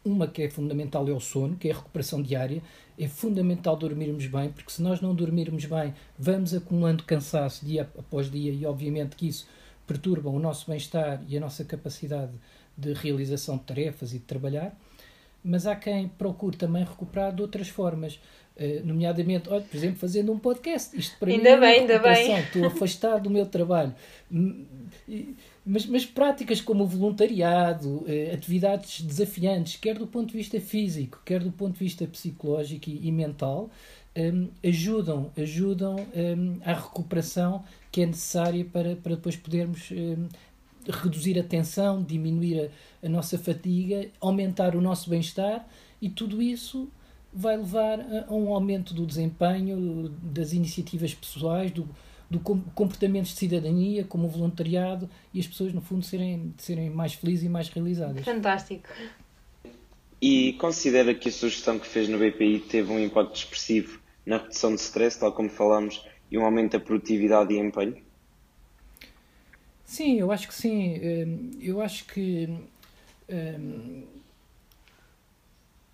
Uma 0.04 0.26
que 0.26 0.42
é 0.42 0.50
fundamental 0.50 1.08
é 1.08 1.12
o 1.12 1.20
sono, 1.20 1.56
que 1.56 1.68
é 1.68 1.72
a 1.72 1.76
recuperação 1.76 2.22
diária. 2.22 2.62
É 2.98 3.06
fundamental 3.06 3.76
dormirmos 3.76 4.26
bem, 4.26 4.50
porque 4.50 4.70
se 4.70 4.82
nós 4.82 5.00
não 5.00 5.14
dormirmos 5.14 5.64
bem, 5.64 5.94
vamos 6.18 6.54
acumulando 6.54 7.04
cansaço 7.04 7.64
dia 7.64 7.82
após 7.96 8.30
dia 8.30 8.52
e, 8.52 8.66
obviamente, 8.66 9.16
que 9.16 9.28
isso 9.28 9.46
perturba 9.86 10.30
o 10.30 10.38
nosso 10.38 10.68
bem-estar 10.68 11.22
e 11.26 11.36
a 11.36 11.40
nossa 11.40 11.64
capacidade 11.64 12.32
de 12.32 12.38
realização 12.94 13.56
de 13.56 13.64
tarefas 13.64 14.12
e 14.12 14.18
de 14.18 14.24
trabalhar, 14.24 14.76
mas 15.42 15.66
há 15.66 15.74
quem 15.74 16.08
procure 16.08 16.56
também 16.56 16.84
recuperar 16.84 17.34
de 17.34 17.40
outras 17.40 17.68
formas, 17.68 18.20
uh, 18.56 18.84
nomeadamente, 18.86 19.48
olha, 19.48 19.62
por 19.62 19.76
exemplo, 19.76 19.96
fazendo 19.96 20.32
um 20.32 20.38
podcast. 20.38 20.96
Isto 20.98 21.18
para 21.18 21.30
ainda 21.30 21.54
mim 21.54 21.60
bem, 21.60 21.76
é 21.76 21.80
ainda 21.80 21.98
bem. 21.98 22.38
Estou 22.38 22.66
afastado 22.66 23.22
do 23.22 23.30
meu 23.30 23.46
trabalho. 23.46 23.94
Mas, 25.64 25.86
mas 25.86 26.04
práticas 26.04 26.60
como 26.60 26.84
o 26.84 26.86
voluntariado, 26.86 28.00
uh, 28.00 28.34
atividades 28.34 29.00
desafiantes, 29.02 29.76
quer 29.76 29.98
do 29.98 30.06
ponto 30.06 30.30
de 30.30 30.36
vista 30.36 30.60
físico, 30.60 31.20
quer 31.24 31.42
do 31.42 31.52
ponto 31.52 31.72
de 31.72 31.84
vista 31.84 32.06
psicológico 32.06 32.90
e, 32.90 33.08
e 33.08 33.12
mental, 33.12 33.70
um, 34.14 34.20
ehm, 34.20 34.48
ajudam, 34.64 35.30
ajudam 35.36 35.96
um, 36.14 36.58
à 36.64 36.74
recuperação 36.74 37.64
que 37.90 38.02
é 38.02 38.06
necessária 38.06 38.64
para, 38.64 38.96
para 38.96 39.14
depois 39.14 39.36
podermos 39.36 39.90
um, 39.90 40.28
reduzir 40.88 41.38
a 41.38 41.42
tensão, 41.42 42.02
diminuir 42.02 42.70
a, 43.02 43.06
a 43.06 43.08
nossa 43.08 43.38
fatiga, 43.38 44.08
aumentar 44.20 44.74
o 44.74 44.80
nosso 44.80 45.10
bem-estar 45.10 45.66
e 46.00 46.08
tudo 46.08 46.40
isso 46.40 46.88
vai 47.32 47.56
levar 47.56 48.00
a, 48.00 48.26
a, 48.28 48.34
um 48.34 48.52
aumento 48.52 48.94
do 48.94 49.06
desempenho, 49.06 50.08
das 50.22 50.52
iniciativas 50.52 51.14
pessoais, 51.14 51.70
do, 51.70 51.88
do 52.28 52.40
comportamentos 52.40 53.32
de 53.32 53.38
cidadania, 53.38 54.04
como 54.04 54.26
o 54.26 54.30
voluntariado 54.30 55.08
e 55.32 55.40
as 55.40 55.46
pessoas, 55.46 55.72
no 55.72 55.80
fundo, 55.80 56.04
serem, 56.04 56.54
serem 56.58 56.90
mais 56.90 57.14
felizes 57.14 57.46
e 57.46 57.48
mais 57.48 57.68
realizadas. 57.68 58.24
Fantástico. 58.24 58.88
E 60.20 60.52
considera 60.54 61.14
que 61.14 61.28
a 61.28 61.32
sugestão 61.32 61.78
que 61.78 61.86
fez 61.86 62.08
no 62.08 62.18
BPI 62.18 62.60
teve 62.60 62.92
um 62.92 62.98
impacto 62.98 63.36
expressivo 63.36 64.00
na 64.26 64.36
redução 64.36 64.74
de 64.74 64.80
stress, 64.80 65.18
tal 65.18 65.32
como 65.32 65.48
falámos, 65.48 66.04
e 66.30 66.38
um 66.38 66.44
aumento 66.44 66.72
da 66.72 66.80
produtividade 66.80 67.54
e 67.54 67.58
empenho? 67.58 67.96
Sim, 69.90 70.20
eu 70.20 70.30
acho 70.30 70.46
que 70.46 70.54
sim. 70.54 71.00
Hum, 71.02 71.50
eu 71.60 71.80
acho 71.82 72.04
que 72.04 72.48
hum, 73.28 74.04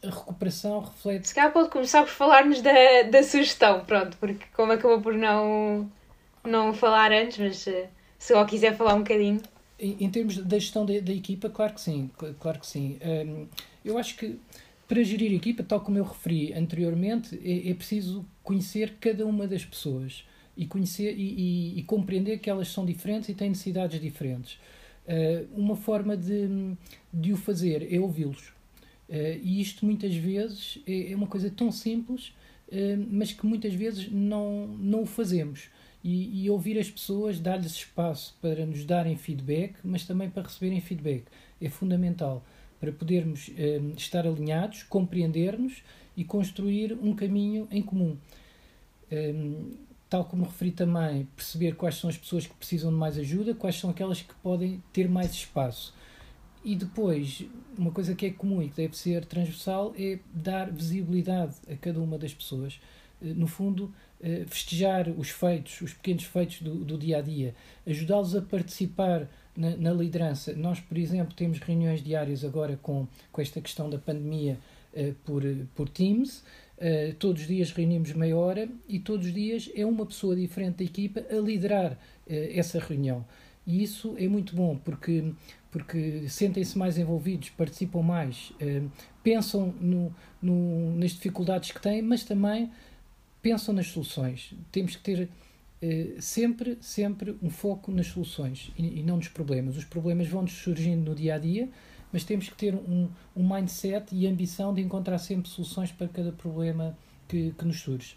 a 0.05 0.11
recuperação 0.11 0.81
reflete. 0.81 1.29
Se 1.29 1.35
calhar 1.35 1.51
pode 1.51 1.71
começar 1.71 2.03
por 2.03 2.11
falar-nos 2.11 2.61
da, 2.61 3.05
da 3.11 3.23
sugestão, 3.23 3.87
pronto, 3.87 4.15
porque 4.19 4.45
como 4.55 4.73
acabou 4.73 5.01
por 5.01 5.15
não, 5.15 5.91
não 6.45 6.75
falar 6.75 7.11
antes, 7.11 7.39
mas 7.39 7.67
eh, 7.67 7.89
se 8.19 8.35
só 8.35 8.45
quiser 8.45 8.77
falar 8.77 8.97
um 8.97 8.99
bocadinho. 8.99 9.41
Em, 9.81 9.97
em 10.05 10.11
termos 10.11 10.37
da 10.37 10.59
gestão 10.59 10.85
da, 10.85 11.01
da, 11.01 11.13
equipa, 11.15 11.49
claro 11.49 11.73
que 11.73 11.81
sim, 11.81 12.11
claro 12.39 12.61
que 12.61 12.67
sim. 12.67 12.99
Um, 13.03 13.49
eu 13.83 13.97
acho 13.97 14.15
que 14.19 14.39
para 14.87 15.03
gerir 15.03 15.33
a 15.33 15.37
equipa, 15.37 15.63
tal 15.63 15.81
como 15.81 15.97
eu 15.97 16.05
referi 16.05 16.53
anteriormente, 16.53 17.41
é, 17.43 17.71
é 17.71 17.73
preciso 17.73 18.27
conhecer 18.45 18.97
cada 19.01 19.25
uma 19.25 19.49
das 19.49 19.65
pessoas 19.65 20.23
e 20.57 20.67
conhecer 20.67 21.15
e, 21.17 21.23
e, 21.23 21.79
e, 21.79 21.83
compreender 21.83 22.39
que 22.39 22.49
elas 22.49 22.69
são 22.69 22.85
diferentes 22.87 23.29
e 23.29 23.35
têm 23.35 23.51
necessidades 23.51 24.01
diferentes. 24.01 24.59
Uh, 25.07 25.47
uma 25.55 25.77
forma 25.77 26.17
de, 26.17 26.75
de 27.13 27.33
o 27.33 27.37
fazer 27.37 27.93
é 27.93 28.01
ouvi-los. 28.01 28.49
Uh, 29.09 29.39
e 29.43 29.61
isto 29.61 29.85
muitas 29.85 30.15
vezes 30.17 30.79
é, 30.87 31.13
é 31.13 31.17
uma 31.17 31.27
coisa 31.27 31.51
tão 31.51 31.71
simples, 31.71 32.29
uh, 32.69 33.07
mas 33.11 33.33
que 33.33 33.45
muitas 33.47 33.75
vezes 33.75 34.11
não, 34.11 34.67
não 34.67 35.03
o 35.03 35.07
fazemos. 35.07 35.69
E, 36.03 36.45
e 36.45 36.51
ouvir 36.51 36.79
as 36.79 36.89
pessoas, 36.89 37.39
dar-lhes 37.39 37.73
espaço 37.73 38.37
para 38.41 38.65
nos 38.65 38.85
darem 38.85 39.17
feedback, 39.17 39.75
mas 39.85 40.05
também 40.05 40.31
para 40.31 40.45
receberem 40.45 40.81
feedback, 40.81 41.25
é 41.61 41.69
fundamental 41.69 42.45
para 42.79 42.93
podermos 42.93 43.51
estar 43.97 44.27
alinhados, 44.27 44.85
compreender-nos 44.85 45.83
e 46.17 46.23
construir 46.23 46.93
um 46.93 47.15
caminho 47.15 47.67
em 47.73 47.83
comum. 47.83 48.17
Um, 49.11 49.86
tal 50.09 50.25
como 50.25 50.45
referi 50.45 50.71
também, 50.71 51.27
perceber 51.37 51.75
quais 51.75 51.97
são 51.97 52.09
as 52.09 52.17
pessoas 52.17 52.47
que 52.47 52.55
precisam 52.55 52.91
de 52.91 52.97
mais 52.97 53.19
ajuda, 53.19 53.55
quais 53.55 53.77
são 53.77 53.91
aquelas 53.91 54.21
que 54.21 54.35
podem 54.37 54.83
ter 54.93 55.09
mais 55.09 55.33
espaço. 55.33 55.95
E 56.65 56.75
depois, 56.75 57.45
uma 57.79 57.93
coisa 57.93 58.15
que 58.15 58.27
é 58.27 58.31
comum 58.31 58.63
e 58.63 58.69
que 58.69 58.77
deve 58.77 58.97
ser 58.97 59.25
transversal 59.25 59.95
é 59.97 60.19
dar 60.33 60.71
visibilidade 60.71 61.55
a 61.71 61.77
cada 61.77 62.01
uma 62.01 62.19
das 62.19 62.35
pessoas. 62.35 62.81
Eh, 63.23 63.33
no 63.35 63.47
fundo, 63.47 63.93
eh, 64.21 64.45
festejar 64.49 65.09
os 65.11 65.31
feitos, 65.31 65.81
os 65.81 65.93
pequenos 65.93 66.25
feitos 66.25 66.63
do, 66.63 66.75
do 66.85 66.99
dia 66.99 67.19
a 67.19 67.21
dia, 67.21 67.55
ajudá-los 67.87 68.35
a 68.35 68.43
participar 68.43 69.29
na, 69.57 69.77
na, 69.77 69.93
liderança. 69.93 70.55
Nós, 70.55 70.81
por 70.81 70.99
exemplo, 70.99 71.35
temos 71.35 71.59
reuniões 71.61 72.03
diárias 72.03 72.45
agora 72.45 72.77
com, 72.83 73.07
com 73.31 73.41
esta 73.41 73.61
questão 73.61 73.89
da 73.89 73.99
pandemia 73.99 74.59
uh, 74.93 75.15
por, 75.25 75.43
por 75.75 75.89
Teams. 75.89 76.43
Uh, 76.79 77.15
todos 77.15 77.41
os 77.41 77.49
dias 77.49 77.71
reunimos 77.71 78.13
meia 78.13 78.37
hora 78.37 78.69
e 78.87 78.99
todos 78.99 79.27
os 79.27 79.33
dias 79.33 79.71
é 79.75 79.87
uma 79.87 80.05
pessoa 80.05 80.37
diferente 80.37 80.77
da 80.77 80.85
equipa 80.85 81.25
a 81.31 81.37
liderar 81.37 81.93
uh, 81.93 81.99
essa 82.27 82.79
reunião. 82.79 83.25
E 83.67 83.83
isso 83.83 84.15
é 84.19 84.29
muito 84.29 84.55
bom 84.55 84.77
porque, 84.77 85.33
porque 85.71 86.29
sentem-se 86.29 86.77
mais 86.77 86.99
envolvidos, 86.99 87.49
participam 87.49 88.03
mais, 88.03 88.53
uh, 88.61 88.91
pensam 89.23 89.75
no, 89.81 90.15
no, 90.43 90.95
nas 90.97 91.13
dificuldades 91.13 91.73
que 91.73 91.81
têm, 91.81 92.03
mas 92.03 92.25
também 92.25 92.71
pensam 93.41 93.75
nas 93.75 93.87
soluções. 93.87 94.53
Temos 94.71 94.97
que 94.97 95.03
ter 95.03 95.29
sempre, 96.19 96.79
sempre 96.81 97.37
um 97.43 97.51
foco 97.51 97.93
nas 97.93 98.07
soluções 98.09 98.73
e, 98.79 99.01
e 99.01 99.03
não 99.03 99.19
nos 99.19 99.29
problemas. 99.29 99.77
Os 99.77 99.85
problemas 99.85 100.27
vão-nos 100.27 100.53
surgindo 100.53 101.11
no 101.11 101.15
dia 101.15 101.35
a 101.37 101.39
dia 101.39 101.69
mas 102.17 102.25
temos 102.25 102.49
que 102.49 102.55
ter 102.55 102.75
um, 102.75 103.11
um 103.37 103.47
mindset 103.47 104.07
e 104.11 104.27
ambição 104.27 104.73
de 104.73 104.81
encontrar 104.81 105.19
sempre 105.19 105.51
soluções 105.51 105.93
para 105.93 106.09
cada 106.09 106.33
problema 106.33 106.97
que, 107.29 107.53
que 107.59 107.63
nos 107.67 107.79
surge. 107.83 108.17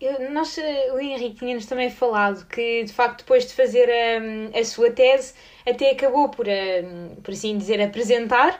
Eu, 0.00 0.30
nós, 0.32 0.58
o 0.94 0.98
Henrique 0.98 1.36
tinha-nos 1.36 1.66
também 1.66 1.90
falado 1.90 2.46
que, 2.46 2.84
de 2.84 2.90
facto, 2.90 3.18
depois 3.18 3.46
de 3.46 3.52
fazer 3.52 3.86
a, 3.90 4.58
a 4.58 4.64
sua 4.64 4.90
tese, 4.90 5.34
até 5.66 5.90
acabou 5.90 6.30
por, 6.30 6.46
a, 6.48 7.20
por 7.22 7.32
assim 7.32 7.58
dizer, 7.58 7.82
apresentar 7.82 8.58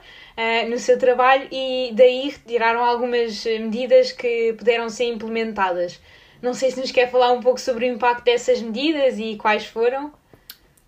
no 0.68 0.78
seu 0.78 0.98
trabalho 0.98 1.48
e 1.50 1.90
daí 1.94 2.28
retiraram 2.28 2.84
algumas 2.84 3.42
medidas 3.46 4.12
que 4.12 4.52
puderam 4.52 4.90
ser 4.90 5.06
implementadas. 5.06 5.98
Não 6.42 6.52
sei 6.52 6.70
se 6.70 6.78
nos 6.78 6.92
quer 6.92 7.10
falar 7.10 7.32
um 7.32 7.40
pouco 7.40 7.58
sobre 7.58 7.88
o 7.88 7.94
impacto 7.94 8.24
dessas 8.24 8.60
medidas 8.60 9.18
e 9.18 9.36
quais 9.36 9.64
foram. 9.64 10.12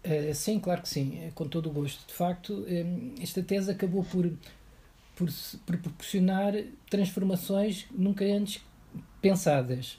Uh, 0.07 0.33
sim, 0.33 0.61
claro 0.61 0.83
que 0.83 0.89
sim, 0.89 1.19
eh, 1.21 1.33
com 1.35 1.49
todo 1.49 1.69
o 1.69 1.73
gosto. 1.73 2.07
De 2.07 2.15
facto, 2.15 2.65
eh, 2.69 2.87
esta 3.21 3.43
tese 3.43 3.73
acabou 3.73 4.05
por, 4.05 4.31
por, 5.17 5.29
por, 5.67 5.77
proporcionar 5.79 6.55
transformações 6.89 7.87
nunca 7.91 8.25
antes 8.25 8.63
pensadas. 9.21 9.99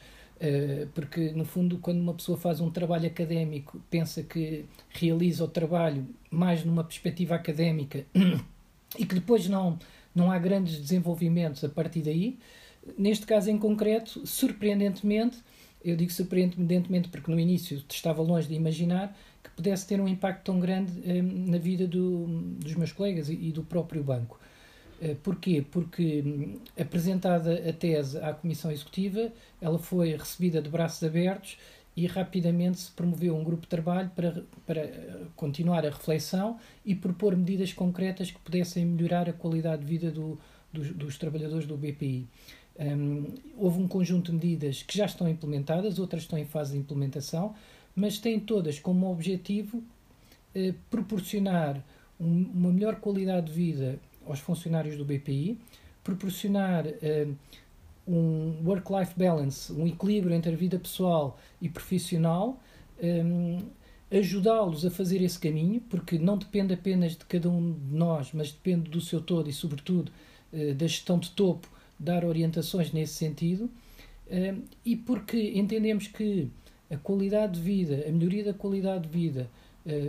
Porque, 0.94 1.32
no 1.32 1.44
fundo, 1.44 1.80
quando 1.80 2.00
uma 2.00 2.14
pessoa 2.14 2.38
faz 2.38 2.62
um 2.62 2.70
trabalho 2.70 3.08
académico, 3.08 3.82
pensa 3.90 4.22
que 4.22 4.66
realiza 4.90 5.44
o 5.44 5.48
trabalho 5.48 6.08
mais 6.30 6.64
numa 6.64 6.84
perspectiva 6.84 7.34
académica 7.34 8.06
e 9.00 9.04
que 9.04 9.16
depois 9.16 9.50
não, 9.50 9.80
não 10.14 10.32
há 10.32 10.38
grandes 10.38 10.80
desenvolvimentos 10.80 11.64
a 11.64 11.70
partir 11.70 12.04
daí. 12.04 12.38
Neste 12.96 13.26
caso 13.26 13.50
em 13.50 13.58
concreto, 13.58 14.28
surpreendentemente, 14.28 15.40
eu 15.89 15.96
digo 15.96 16.12
surpreendentemente 16.12 17.10
porque 17.10 17.29
no 17.32 17.39
início 17.39 17.84
estava 17.89 18.22
longe 18.22 18.48
de 18.48 18.53
imaginar, 18.53 19.15
pudesse 19.58 19.88
ter 19.88 20.00
um 20.00 20.08
impacto 20.08 20.46
tão 20.46 20.60
grande 20.60 20.94
eh, 21.03 21.22
na 21.22 21.58
vida 21.58 21.88
do, 21.88 22.27
dos 22.27 22.75
meus 22.75 22.91
colegas 22.91 23.27
e, 23.27 23.34
e 23.34 23.51
do 23.51 23.63
próprio 23.63 24.03
banco. 24.03 24.39
Eh, 25.01 25.15
porquê? 25.24 25.65
Porque 25.70 26.24
hum, 26.25 26.60
apresentada 26.79 27.67
a 27.67 27.74
tese 27.74 28.20
à 28.20 28.34
Comissão 28.34 28.72
Executiva, 28.72 29.34
ela 29.60 29.79
foi 29.79 30.15
recebida 30.15 30.62
de 30.62 30.70
braços 30.70 31.03
abertos 31.03 31.58
e 31.96 32.06
rapidamente 32.06 32.79
se 32.79 32.91
promoveu 32.91 33.36
um 33.36 33.44
grupo 33.44 33.63
de 33.63 33.70
trabalho 33.70 34.12
para, 34.15 34.44
para 34.67 34.88
continuar 35.36 35.84
a 35.84 35.89
reflexão 35.89 36.60
e 36.86 36.94
propor 36.94 37.36
medidas 37.36 37.74
concretas 37.74 38.29
que 38.29 38.38
pudessem 38.39 38.86
melhorar 38.86 39.27
a 39.27 39.34
qualidade 39.34 39.82
de 39.82 39.88
vida 39.88 40.12
do, 40.12 40.38
dos, 40.72 40.91
dos, 40.91 41.17
trabalhadores 41.17 41.65
do 41.65 41.75
BPI. 41.75 42.27
Um, 42.79 43.25
houve 43.57 43.81
um 43.81 43.88
conjunto 43.88 44.31
de 44.31 44.34
medidas 44.34 44.84
que 44.84 44.98
já 44.98 45.05
estão 45.05 45.27
implementadas, 45.27 45.98
outras 45.98 46.24
estão 46.24 46.38
em 46.38 46.46
fase 46.46 46.74
de 46.74 46.77
implementação, 46.77 47.55
mas 47.96 48.19
têm 48.19 48.39
todas 48.39 48.79
como 48.79 49.12
objetivo 49.12 49.84
eh, 50.53 50.74
proporcionar 50.89 51.84
um, 52.19 52.43
uma 52.53 52.72
melhor 52.72 52.98
qualidade 52.98 53.48
de 53.48 53.53
vida 53.53 54.00
aos 54.27 54.39
funcionários 54.39 54.96
do 54.96 55.03
BPI, 55.03 55.57
proporcionar 56.03 56.86
eh, 57.01 57.27
um 58.07 58.62
work-life 58.63 59.13
balance, 59.17 59.74
um 59.74 59.88
equilíbrio 59.88 60.36
entre 60.36 60.53
a 60.53 60.55
vida 60.55 60.79
pessoal 60.79 61.39
e 61.62 61.67
profissional, 61.67 62.57
ajudá-los 64.10 64.86
a 64.86 64.91
fazer 64.91 65.22
esse 65.22 65.38
caminho, 65.38 65.81
porque 65.81 66.17
não 66.17 66.38
depende 66.38 66.74
apenas 66.74 67.12
de 67.12 67.25
cada 67.25 67.50
um 67.50 67.74
de 67.74 67.96
nós, 67.96 68.31
mas 68.34 68.51
depende 68.51 68.89
do 68.89 69.01
seu 69.01 69.22
todo 69.22 69.50
e, 69.50 69.53
sobretudo, 69.53 70.12
eh, 70.53 70.74
da 70.74 70.88
gestão 70.88 71.19
de 71.19 71.29
topo, 71.31 71.67
dar 72.00 72.25
orientações 72.25 72.92
nesse 72.92 73.13
sentido, 73.13 73.70
eh, 74.30 74.56
e 74.86 74.96
porque 74.96 75.54
entendemos 75.56 76.08
que 76.08 76.50
a 76.89 76.98
qualidade 76.98 77.54
de 77.54 77.62
vida, 77.62 78.06
a 78.08 78.12
melhoria 78.12 78.46
da 78.46 78.54
qualidade 78.54 79.08
de 79.08 79.10
vida 79.10 79.50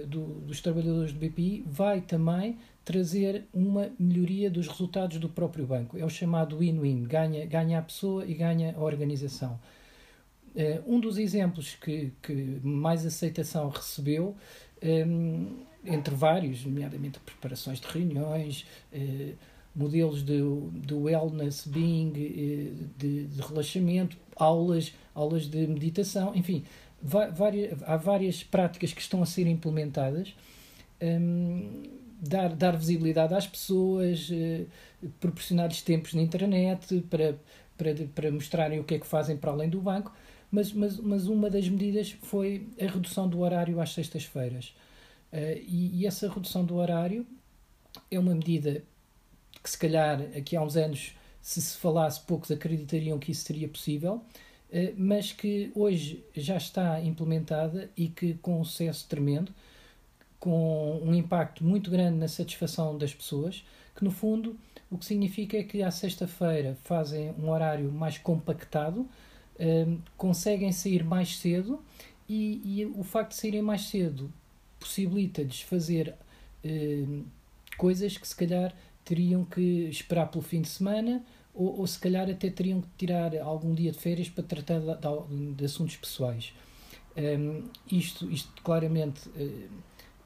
do, 0.07 0.41
dos 0.41 0.61
trabalhadores 0.61 1.13
do 1.13 1.21
BPI 1.21 1.65
vai 1.65 2.01
também 2.01 2.57
trazer 2.85 3.45
uma 3.53 3.91
melhoria 3.99 4.51
dos 4.51 4.67
resultados 4.67 5.19
do 5.19 5.29
próprio 5.29 5.67
banco. 5.67 5.99
É 5.99 6.05
o 6.05 6.09
chamado 6.09 6.59
win-win, 6.59 7.05
ganha, 7.05 7.45
ganha 7.45 7.79
a 7.79 7.83
pessoa 7.83 8.25
e 8.25 8.33
ganha 8.33 8.75
a 8.77 8.81
organização. 8.81 9.61
Uh, 10.55 10.95
um 10.95 10.99
dos 10.99 11.19
exemplos 11.19 11.75
que, 11.75 12.13
que 12.23 12.33
mais 12.63 13.05
aceitação 13.05 13.69
recebeu, 13.69 14.35
entre 15.85 16.15
vários, 16.15 16.65
nomeadamente 16.65 17.21
preparações 17.21 17.81
de 17.81 17.87
reuniões, 17.89 18.65
modelos 19.79 20.25
de, 20.25 20.41
de 20.85 20.95
wellness, 20.95 21.67
being, 21.67 22.11
de, 22.99 23.27
de 23.27 23.41
relaxamento, 23.41 24.17
aulas, 24.35 24.93
aulas 25.15 25.47
de 25.47 25.67
meditação, 25.67 26.35
enfim, 26.35 26.65
várias, 27.01 27.81
há 27.85 27.97
várias 27.97 28.43
práticas 28.43 28.93
que 28.93 29.01
estão 29.01 29.23
a 29.23 29.27
ser 29.27 29.47
implementadas. 29.47 30.35
Um, 31.01 31.85
dar, 32.21 32.49
dar 32.55 32.77
visibilidade 32.77 33.33
às 33.35 33.47
pessoas, 33.47 34.29
uh, 34.31 34.67
proporcionar-lhes 35.21 35.83
tempos 35.83 36.15
na 36.15 36.23
internet 36.23 37.01
para, 37.09 37.37
para, 37.77 37.95
para 38.13 38.31
mostrarem 38.33 38.81
o 38.81 38.85
que 38.85 38.95
é 38.95 38.99
que 38.99 39.07
fazem 39.07 39.37
para 39.37 39.53
além 39.53 39.69
do 39.69 39.81
banco, 39.81 40.13
mas, 40.51 40.73
mas, 40.73 40.99
mas 40.99 41.27
uma 41.29 41.49
das 41.49 41.69
medidas 41.69 42.11
foi 42.23 42.67
a 42.81 42.87
redução 42.87 43.29
do 43.29 43.41
horário 43.41 43.81
às 43.81 43.93
sextas-feiras. 43.93 44.75
Uh, 45.33 45.61
e, 45.67 46.01
e, 46.01 46.07
essa 46.07 46.29
redução 46.29 46.65
do 46.65 46.77
horário 46.77 47.25
é 48.11 48.19
uma 48.19 48.35
medida 48.35 48.83
que, 49.63 49.71
se 49.71 49.79
calhar, 49.79 50.21
aqui 50.37 50.57
há 50.57 50.63
uns 50.63 50.77
anos, 50.77 51.15
se 51.41 51.61
se 51.61 51.77
falasse, 51.79 52.21
poucos 52.21 52.51
acreditariam 52.51 53.19
que 53.19 53.33
isso 53.33 53.45
seria 53.45 53.69
possível. 53.69 54.23
Eh, 54.71 54.93
mas 54.97 55.33
que 55.33 55.73
hoje 55.75 56.23
já 56.37 56.57
está 56.57 57.01
implementada 57.01 57.91
e 57.97 58.09
que 58.09 58.35
com 58.35 58.61
um 58.61 58.65
sucesso 58.65 59.07
tremendo, 59.09 59.53
com 60.39 61.01
um 61.03 61.15
impacto 61.15 61.65
muito 61.65 61.91
grande 61.91 62.19
na 62.19 62.29
satisfação 62.29 62.97
das 62.97 63.15
pessoas, 63.15 63.65
que 63.97 64.05
no 64.05 64.11
fundo 64.11 64.57
o 64.91 64.99
que 64.99 65.05
significa 65.05 65.57
é 65.57 65.63
que 65.63 65.83
à 65.83 65.91
sexta-feira 65.91 66.77
fazem 66.85 67.33
um 67.39 67.51
horário 67.51 67.91
mais 67.93 68.19
compactado, 68.19 69.09
eh, 69.59 69.87
conseguem 70.17 70.73
sair 70.73 71.05
mais 71.05 71.39
cedo 71.39 71.83
e, 72.29 72.61
e, 72.65 72.85
o 72.87 73.03
facto 73.03 73.31
de 73.31 73.37
saírem 73.37 73.63
mais 73.63 73.83
cedo 73.83 74.33
possibilita-lhes 74.79 75.63
fazer 75.63 76.15
eh, 76.65 77.05
coisas 77.77 78.17
que 78.19 78.29
se 78.29 78.37
calhar 78.37 78.75
teriam 79.09 79.43
que 79.43 79.89
esperar 79.89 80.31
pelo 80.31 80.45
fim 80.45 80.61
de 80.61 80.69
semana 80.69 81.25
ou, 81.55 81.81
ou 81.81 81.87
se 81.87 81.99
calhar 81.99 82.29
até 82.29 82.51
teriam 82.51 82.83
que 82.83 82.89
tirar 82.99 83.35
algum 83.39 83.75
dia 83.75 83.91
de 83.91 83.99
férias 83.99 84.29
para 84.29 84.45
tratar 84.45 84.81
de, 84.81 85.53
de, 85.55 85.65
assuntos 85.65 85.97
pessoais. 85.97 86.53
Um, 87.17 87.65
isto, 87.91 88.31
isto 88.31 88.63
claramente 88.63 89.27
uh, 89.31 89.69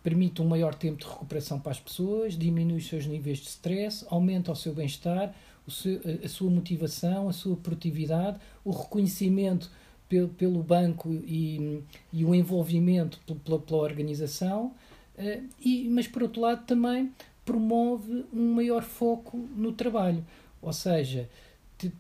permite 0.03 0.43
um 0.43 0.49
maior 0.49 0.75
tempo 0.75 0.99
de 0.99 1.07
recuperação 1.07 1.61
para 1.61 1.71
as 1.71 1.79
pessoas, 1.79 2.37
diminui 2.37 2.79
os 2.79 2.89
seus 2.89 3.07
níveis 3.07 3.39
de 3.39 3.47
stress, 3.47 4.05
aumenta 4.11 4.51
o 4.51 4.57
seu 4.57 4.75
bem-estar, 4.75 5.33
a 5.65 6.29
sua 6.29 6.51
motivação, 6.51 7.29
a 7.29 7.33
sua 7.33 7.55
produtividade, 7.55 8.37
o 8.65 8.73
reconhecimento 8.73 9.71
pelo, 10.09 10.29
pelo 10.31 10.61
banco 10.61 11.09
e, 11.25 11.85
e 12.13 12.25
o 12.25 12.35
envolvimento 12.35 13.21
pela, 13.45 13.61
pela 13.61 13.81
organização 13.81 14.75
Uh, 15.15 15.47
e, 15.61 15.89
mas, 15.91 16.07
por 16.09 16.23
outro 16.23 16.41
lado, 16.41 16.65
também 16.65 17.13
promove 17.45 18.25
um 18.33 18.55
maior 18.55 18.83
foco 18.83 19.37
no 19.37 19.73
trabalho. 19.73 20.25
Ou 20.61 20.73
seja, 20.73 21.29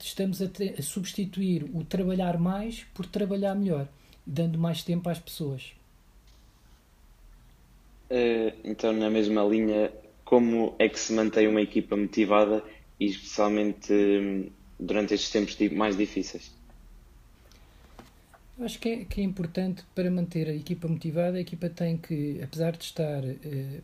estamos 0.00 0.40
a, 0.40 0.46
a 0.78 0.82
substituir 0.82 1.64
o 1.74 1.84
trabalhar 1.84 2.38
mais 2.38 2.84
por 2.94 3.06
trabalhar 3.06 3.54
melhor, 3.54 3.88
dando 4.26 4.58
mais 4.58 4.82
tempo 4.82 5.08
às 5.08 5.18
pessoas. 5.18 5.72
Uh, 8.10 8.52
então, 8.62 8.92
na 8.92 9.08
mesma 9.08 9.42
linha, 9.42 9.90
como 10.24 10.74
é 10.78 10.88
que 10.88 11.00
se 11.00 11.12
mantém 11.12 11.48
uma 11.48 11.62
equipa 11.62 11.96
motivada 11.96 12.62
e 13.00 13.06
especialmente 13.06 13.92
um, 13.92 14.50
durante 14.78 15.14
estes 15.14 15.30
tempos 15.30 15.58
mais 15.72 15.96
difíceis? 15.96 16.52
Eu 18.58 18.66
acho 18.66 18.78
que 18.78 18.88
é, 18.88 19.04
que 19.04 19.20
é 19.20 19.24
importante 19.24 19.82
para 19.94 20.10
manter 20.10 20.46
a 20.48 20.54
equipa 20.54 20.86
motivada, 20.86 21.38
a 21.38 21.40
equipa 21.40 21.68
tem 21.70 21.96
que, 21.96 22.38
apesar 22.42 22.72
de 22.72 22.84
estar 22.84 23.24
eh, 23.24 23.80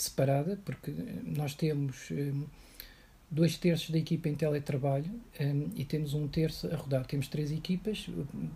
separada, 0.00 0.58
porque 0.64 0.92
nós 1.24 1.54
temos 1.54 2.10
eh, 2.10 2.32
dois 3.30 3.56
terços 3.56 3.90
da 3.90 3.98
equipa 3.98 4.28
em 4.28 4.34
teletrabalho 4.34 5.10
eh, 5.38 5.54
e 5.76 5.84
temos 5.84 6.14
um 6.14 6.26
terço 6.26 6.66
a 6.72 6.76
rodar. 6.76 7.06
Temos 7.06 7.28
três 7.28 7.52
equipas, 7.52 8.08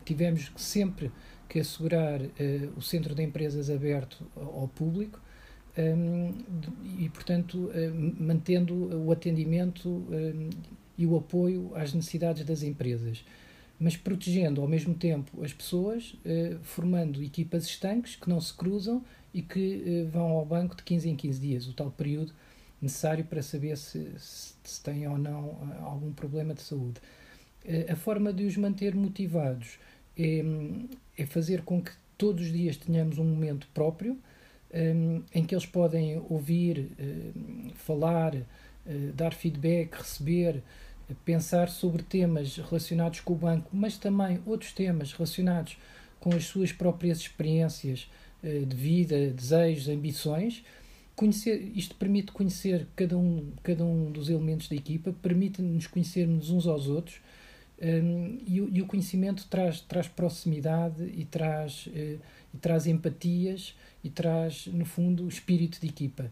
tivemos 0.04 0.50
sempre 0.56 1.10
que 1.48 1.60
assegurar 1.60 2.20
eh, 2.38 2.68
o 2.76 2.82
centro 2.82 3.14
de 3.14 3.22
empresas 3.22 3.70
aberto 3.70 4.26
ao, 4.36 4.68
público 4.68 5.20
e, 6.98 7.08
portanto, 7.08 7.70
eh, 7.74 7.90
mantendo 7.90 8.74
o 9.04 9.10
atendimento 9.10 10.06
e 10.96 11.04
o 11.04 11.16
apoio 11.16 11.72
às 11.74 11.92
necessidades 11.92 12.44
das 12.44 12.62
empresas 12.62 13.24
mas 13.78 13.96
protegendo 13.96 14.60
ao 14.60 14.68
mesmo 14.68 14.94
tempo 14.94 15.42
as 15.42 15.52
pessoas, 15.52 16.14
eh, 16.24 16.56
formando 16.62 17.22
equipas 17.22 17.64
estanques 17.64 18.16
que 18.16 18.28
não 18.28 18.40
se 18.40 18.54
cruzam 18.54 19.04
e 19.34 19.42
que 19.42 19.82
eh, 19.84 20.10
vão 20.10 20.30
ao 20.30 20.46
banco 20.46 20.76
de 20.76 20.82
15 20.84 21.10
em 21.10 21.16
15 21.16 21.40
dias, 21.40 21.66
o 21.66 21.74
tal 21.74 21.90
período 21.90 22.32
necessário 22.80 23.24
para 23.24 23.42
saber 23.42 23.76
se, 23.76 24.12
se, 24.18 24.54
se 24.62 24.82
têm 24.82 25.06
ou 25.08 25.18
não 25.18 25.48
eh, 25.48 25.82
algum 25.82 26.12
problema 26.12 26.54
de 26.54 26.62
saúde. 26.62 27.00
a 27.90 27.96
forma 27.96 28.32
de 28.32 28.44
os 28.44 28.56
manter 28.56 28.94
motivados 28.94 29.78
é, 30.16 30.44
é 31.18 31.26
fazer 31.26 31.62
com 31.62 31.82
que 31.82 31.92
todos 32.16 32.46
os 32.46 32.52
dias 32.52 32.76
tenhamos 32.76 33.18
um 33.18 33.24
momento 33.24 33.66
próprio 33.74 34.16
em 35.32 35.44
que 35.44 35.54
eles 35.54 35.66
podem 35.66 36.20
ouvir, 36.28 36.90
falar, 37.76 38.34
dar 39.14 39.32
feedback, 39.32 39.94
receber 39.94 40.64
pensar 41.24 41.68
sobre 41.68 42.02
temas 42.02 42.56
relacionados 42.56 43.20
com 43.20 43.34
o 43.34 43.36
banco, 43.36 43.68
mas 43.72 43.96
também 43.96 44.40
outros 44.46 44.72
temas 44.72 45.12
relacionados 45.12 45.76
com 46.20 46.34
as 46.34 46.44
suas 46.44 46.72
próprias 46.72 47.18
experiências 47.18 48.08
eh, 48.10 48.23
de 48.66 48.76
vida, 48.76 49.30
desejos, 49.30 49.88
ambições. 49.88 50.64
Conhecer, 51.16 51.72
isto 51.74 51.94
permite 51.94 52.32
conhecer 52.32 52.86
cada 52.96 53.16
um, 53.16 53.52
cada 53.62 53.84
um 53.84 54.10
dos 54.10 54.28
elementos 54.28 54.68
da 54.68 54.74
equipa, 54.74 55.14
permite-nos 55.22 55.86
conhecermos 55.86 56.50
uns 56.50 56.66
aos 56.66 56.88
outros 56.88 57.20
um, 57.82 58.38
e, 58.46 58.56
e, 58.56 58.82
o 58.82 58.86
conhecimento 58.86 59.46
traz, 59.48 59.80
traz 59.80 60.06
proximidade 60.06 61.04
e 61.14 61.24
traz, 61.24 61.86
uh, 61.86 62.20
e 62.52 62.56
traz 62.60 62.86
empatias 62.86 63.76
e 64.02 64.08
traz, 64.08 64.66
no 64.68 64.84
fundo, 64.84 65.26
espírito 65.28 65.80
de 65.80 65.88
equipa. 65.88 66.30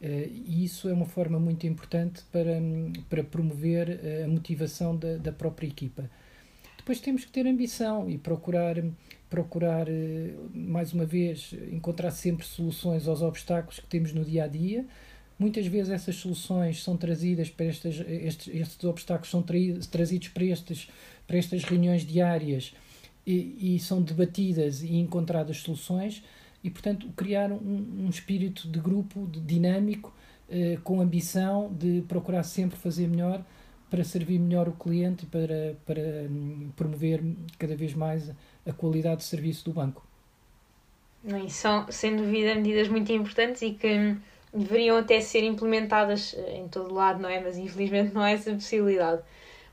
Uh, 0.00 0.30
e 0.46 0.64
isso 0.64 0.88
é 0.88 0.92
uma 0.92 1.06
forma 1.06 1.38
muito 1.38 1.66
importante 1.66 2.22
para, 2.30 2.60
para 3.08 3.24
promover 3.24 4.00
a 4.24 4.28
motivação 4.28 4.96
da, 4.96 5.16
da 5.16 5.32
própria 5.32 5.66
equipa. 5.66 6.08
Depois 6.76 7.00
temos 7.00 7.24
que 7.24 7.32
ter 7.32 7.46
ambição 7.46 8.08
e 8.08 8.18
procurar, 8.18 8.76
procurar 9.34 9.88
uh, 9.88 10.50
mais 10.54 10.92
uma 10.92 11.04
vez, 11.04 11.52
encontrar 11.72 12.12
sempre 12.12 12.46
soluções 12.46 13.08
aos 13.08 13.20
obstáculos 13.20 13.80
que 13.80 13.86
temos 13.88 14.12
no 14.12 14.24
dia 14.24 14.44
a 14.44 14.46
dia. 14.46 14.86
Muitas 15.36 15.66
vezes 15.66 15.90
essas 15.90 16.14
soluções 16.14 16.84
são 16.84 16.96
trazidas 16.96 17.50
para 17.50 17.66
estas, 17.66 17.98
estes, 18.06 18.54
estes 18.54 18.84
obstáculos 18.84 19.28
são 19.28 19.42
trazidos 19.42 20.28
para, 20.28 20.44
estes, 20.44 20.88
para 21.26 21.36
estas 21.36 21.64
reuniões 21.64 22.06
diárias 22.06 22.72
e, 23.26 23.74
e 23.74 23.80
são 23.80 24.00
debatidas 24.00 24.84
e 24.84 24.94
encontradas 24.94 25.56
soluções 25.56 26.22
e, 26.62 26.70
portanto, 26.70 27.08
criar 27.16 27.50
um, 27.50 28.04
um 28.04 28.08
espírito 28.08 28.68
de 28.68 28.78
grupo 28.78 29.26
de, 29.26 29.40
dinâmico, 29.40 30.14
eh, 30.48 30.78
com 30.84 31.00
ambição 31.00 31.74
de 31.74 32.04
procurar 32.06 32.44
sempre 32.44 32.78
fazer 32.78 33.08
melhor 33.08 33.44
para 33.90 34.02
servir 34.02 34.38
melhor 34.38 34.68
o 34.68 34.72
cliente 34.72 35.24
e 35.24 35.26
para, 35.26 35.76
para 35.84 36.28
um, 36.30 36.70
promover 36.74 37.22
cada 37.58 37.76
vez 37.76 37.94
mais 37.94 38.30
a 38.66 38.72
qualidade 38.72 39.18
de 39.18 39.24
serviço 39.24 39.64
do 39.64 39.72
banco. 39.72 40.04
E 41.24 41.50
são, 41.50 41.86
sem 41.90 42.16
dúvida, 42.16 42.54
medidas 42.54 42.88
muito 42.88 43.10
importantes 43.12 43.62
e 43.62 43.72
que 43.72 44.16
deveriam 44.52 44.98
até 44.98 45.20
ser 45.20 45.42
implementadas 45.42 46.34
eh, 46.36 46.58
em 46.58 46.68
todo 46.68 46.92
lado, 46.94 47.20
não 47.20 47.28
é? 47.28 47.40
Mas 47.40 47.56
infelizmente 47.56 48.14
não 48.14 48.22
há 48.22 48.30
essa 48.30 48.52
possibilidade. 48.52 49.22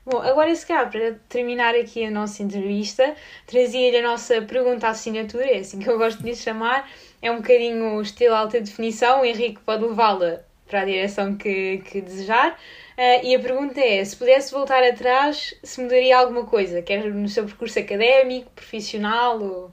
Bom, 0.04 0.18
agora 0.18 0.54
se 0.54 0.66
calhar 0.66 0.90
para 0.90 1.14
terminar 1.28 1.74
aqui 1.76 2.04
a 2.04 2.10
nossa 2.10 2.42
entrevista, 2.42 3.14
trazia-lhe 3.46 3.98
a 3.98 4.02
nossa 4.02 4.42
pergunta 4.42 4.88
à 4.88 4.90
assinatura, 4.90 5.44
é 5.44 5.58
assim 5.58 5.78
que 5.78 5.88
eu 5.88 5.96
gosto 5.96 6.18
de 6.18 6.30
lhe 6.30 6.34
chamar, 6.34 6.90
é 7.20 7.30
um 7.30 7.36
bocadinho 7.36 8.00
estilo 8.02 8.34
alta 8.34 8.60
definição, 8.60 9.20
o 9.20 9.24
Henrique 9.24 9.60
pode 9.60 9.84
levá-la 9.84 10.40
para 10.72 10.80
a 10.80 10.84
direção 10.86 11.36
que, 11.36 11.82
que 11.84 12.00
desejar. 12.00 12.52
Uh, 12.96 13.26
e 13.26 13.34
a 13.34 13.38
pergunta 13.38 13.78
é: 13.78 14.02
se 14.02 14.16
pudesse 14.16 14.50
voltar 14.50 14.82
atrás, 14.82 15.54
se 15.62 15.82
mudaria 15.82 16.16
alguma 16.16 16.44
coisa, 16.44 16.80
quer 16.80 17.12
no 17.12 17.28
seu 17.28 17.44
percurso 17.44 17.78
académico, 17.78 18.50
profissional, 18.52 19.38
ou 19.42 19.70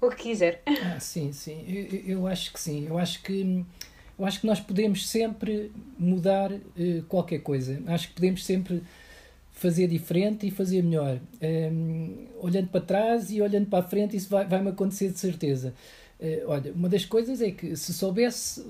o 0.00 0.08
que 0.08 0.30
quiser? 0.30 0.62
Ah, 0.84 0.98
sim, 0.98 1.32
sim, 1.32 1.64
eu, 1.68 2.16
eu 2.16 2.26
acho 2.26 2.52
que 2.52 2.58
sim. 2.58 2.86
Eu 2.88 2.98
acho 2.98 3.22
que 3.22 3.64
eu 4.18 4.24
acho 4.24 4.40
que 4.40 4.46
nós 4.46 4.58
podemos 4.58 5.06
sempre 5.08 5.70
mudar 5.98 6.50
uh, 6.50 7.02
qualquer 7.08 7.40
coisa. 7.40 7.82
Acho 7.86 8.08
que 8.08 8.14
podemos 8.14 8.44
sempre 8.44 8.82
fazer 9.50 9.86
diferente 9.86 10.46
e 10.46 10.50
fazer 10.50 10.82
melhor. 10.82 11.18
Um, 11.42 12.26
olhando 12.40 12.68
para 12.68 12.80
trás 12.80 13.30
e 13.30 13.42
olhando 13.42 13.66
para 13.66 13.84
a 13.84 13.88
frente, 13.88 14.16
isso 14.16 14.30
vai, 14.30 14.46
vai-me 14.46 14.70
acontecer 14.70 15.10
de 15.10 15.18
certeza. 15.18 15.74
Uh, 16.18 16.48
olha, 16.48 16.72
uma 16.72 16.88
das 16.88 17.04
coisas 17.04 17.42
é 17.42 17.50
que 17.50 17.76
se 17.76 17.92
soubesse 17.92 18.62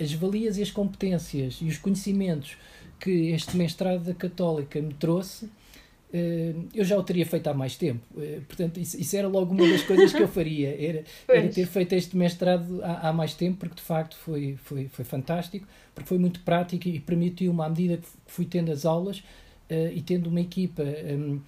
as 0.00 0.12
valias 0.12 0.58
e 0.58 0.62
as 0.62 0.70
competências 0.70 1.58
e 1.60 1.66
os 1.66 1.78
conhecimentos 1.78 2.56
que 3.00 3.30
este 3.30 3.56
mestrado 3.56 4.04
da 4.04 4.14
Católica 4.14 4.80
me 4.80 4.92
trouxe, 4.94 5.46
uh, 5.46 6.68
eu 6.74 6.84
já 6.84 6.98
o 6.98 7.02
teria 7.02 7.24
feito 7.24 7.46
há 7.46 7.54
mais 7.54 7.76
tempo. 7.76 8.00
portanto, 8.46 8.78
isso, 8.80 9.00
isso, 9.00 9.16
era 9.16 9.28
logo 9.28 9.54
uma 9.54 9.68
das 9.68 9.82
coisas 9.82 10.12
que 10.12 10.22
eu 10.22 10.28
faria, 10.28 10.68
era, 10.78 11.04
era 11.28 11.48
ter 11.48 11.66
feito 11.66 11.94
este 11.94 12.16
mestrado 12.16 12.82
há, 12.82 13.08
há, 13.08 13.12
mais 13.12 13.34
tempo, 13.34 13.58
porque 13.58 13.76
de 13.76 13.82
facto 13.82 14.16
foi, 14.16 14.56
foi, 14.64 14.88
foi 14.88 15.04
fantástico, 15.04 15.66
porque 15.94 16.08
foi 16.08 16.18
muito 16.18 16.40
prático 16.40 16.88
e 16.88 16.98
permitiu-me, 16.98 17.62
à 17.62 17.68
medida 17.68 17.98
que 17.98 18.08
fui 18.26 18.44
tendo 18.44 18.72
as 18.72 18.84
aulas, 18.84 19.22
uh, 19.70 19.92
e 19.92 20.02
tendo 20.02 20.28
uma 20.28 20.40
equipa 20.40 20.82
um, 20.82 21.40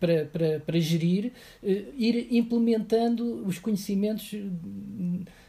para, 0.00 0.24
para, 0.26 0.60
para 0.60 0.80
gerir, 0.80 1.32
uh, 1.62 1.66
ir 1.96 2.28
implementando 2.34 3.44
os 3.46 3.58
conhecimentos. 3.58 4.34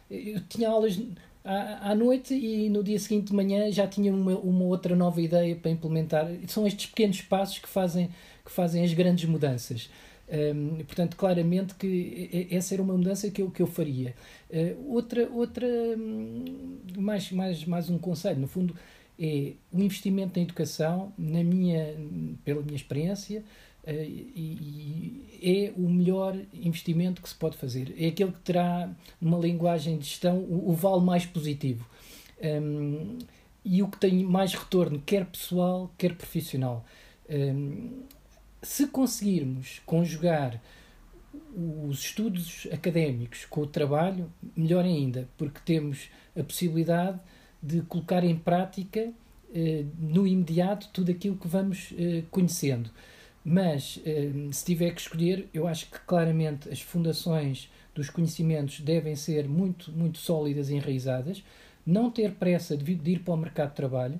Eu 0.09 0.39
tinha 0.47 0.69
aulas 0.69 0.99
à, 1.45 1.91
à 1.91 1.95
noite 1.95 2.33
e 2.33 2.69
no 2.69 2.83
dia 2.83 2.97
seguinte 2.97 3.27
de 3.27 3.33
manhã 3.33 3.71
já 3.71 3.87
tinha 3.87 4.11
uma, 4.11 4.35
uma 4.37 4.63
outra 4.65 4.95
nova 4.95 5.21
ideia 5.21 5.55
para 5.55 5.71
implementar. 5.71 6.27
São 6.47 6.65
estes 6.65 6.87
pequenos 6.87 7.21
passos 7.21 7.59
que 7.59 7.69
fazem, 7.69 8.09
que 8.43 8.51
fazem 8.51 8.83
as 8.83 8.91
grandes 8.93 9.25
mudanças. 9.25 9.89
Um, 10.27 10.83
portanto, 10.83 11.15
claramente 11.15 11.75
que 11.75 12.47
essa 12.49 12.73
era 12.73 12.81
uma 12.81 12.97
mudança 12.97 13.29
que 13.29 13.43
eu, 13.43 13.51
que 13.51 13.61
eu 13.61 13.67
faria. 13.67 14.15
Uh, 14.49 14.91
outra, 14.93 15.29
outra 15.29 15.67
hum, 15.67 16.79
mais, 16.97 17.31
mais, 17.31 17.63
mais 17.65 17.89
um 17.91 17.99
conselho, 17.99 18.39
no 18.39 18.47
fundo, 18.47 18.75
é 19.19 19.53
o 19.71 19.79
investimento 19.79 20.39
na 20.39 20.43
educação, 20.43 21.13
na 21.17 21.43
minha, 21.43 21.95
pela 22.43 22.61
minha 22.61 22.75
experiência, 22.75 23.43
e, 23.93 25.27
e, 25.41 25.67
é 25.67 25.73
o 25.77 25.87
melhor 25.87 26.35
investimento 26.53 27.21
que 27.21 27.29
se 27.29 27.35
pode 27.35 27.57
fazer. 27.57 27.93
É 27.97 28.07
aquele 28.07 28.31
que 28.31 28.39
terá, 28.39 28.89
numa 29.21 29.37
linguagem 29.37 29.97
de 29.97 30.05
gestão, 30.05 30.39
o, 30.39 30.73
vale 30.73 31.03
mais 31.03 31.25
positivo. 31.25 31.87
Um, 32.41 33.19
e 33.63 33.81
o 33.81 33.87
que 33.87 33.99
tem 33.99 34.23
mais 34.23 34.53
retorno, 34.53 35.01
quer 35.05 35.25
pessoal, 35.25 35.91
quer 35.97 36.15
profissional. 36.15 36.85
Um, 37.29 38.03
se 38.61 38.87
conseguirmos 38.87 39.81
conjugar 39.85 40.61
os 41.89 41.99
estudos 41.99 42.67
académicos 42.71 43.45
com 43.45 43.61
o 43.61 43.67
trabalho, 43.67 44.31
melhor 44.55 44.83
ainda, 44.83 45.27
porque 45.37 45.59
temos 45.63 46.09
a 46.37 46.43
possibilidade 46.43 47.19
de 47.61 47.81
colocar 47.81 48.23
em 48.23 48.35
prática 48.35 49.11
eh, 49.53 49.85
no 49.97 50.27
imediato 50.27 50.89
tudo 50.91 51.11
aquilo 51.11 51.37
que 51.37 51.47
vamos 51.47 51.93
eh, 51.97 52.23
conhecendo. 52.29 52.89
Mas, 53.47 54.01
eh, 54.05 54.31
se 54.51 54.65
tiver 54.65 54.91
que 54.91 55.01
escolher, 55.01 55.47
eu 55.53 55.67
acho 55.67 55.85
que 55.85 55.99
claramente 55.99 56.67
as 56.69 56.81
fundações 56.81 57.69
dos 57.93 58.09
conhecimentos 58.09 58.79
devem 58.79 59.15
ser 59.15 59.47
muito, 59.47 59.91
muito 59.91 60.17
sólidas 60.17 60.69
e 60.69 60.75
enraizadas, 60.75 61.43
não 61.85 62.09
ter 62.09 62.31
pressa 62.31 62.75
de, 62.75 63.11
ir 63.11 63.19
para 63.19 63.33
o 63.35 63.37
mercado 63.37 63.69
de 63.69 63.75
trabalho, 63.75 64.19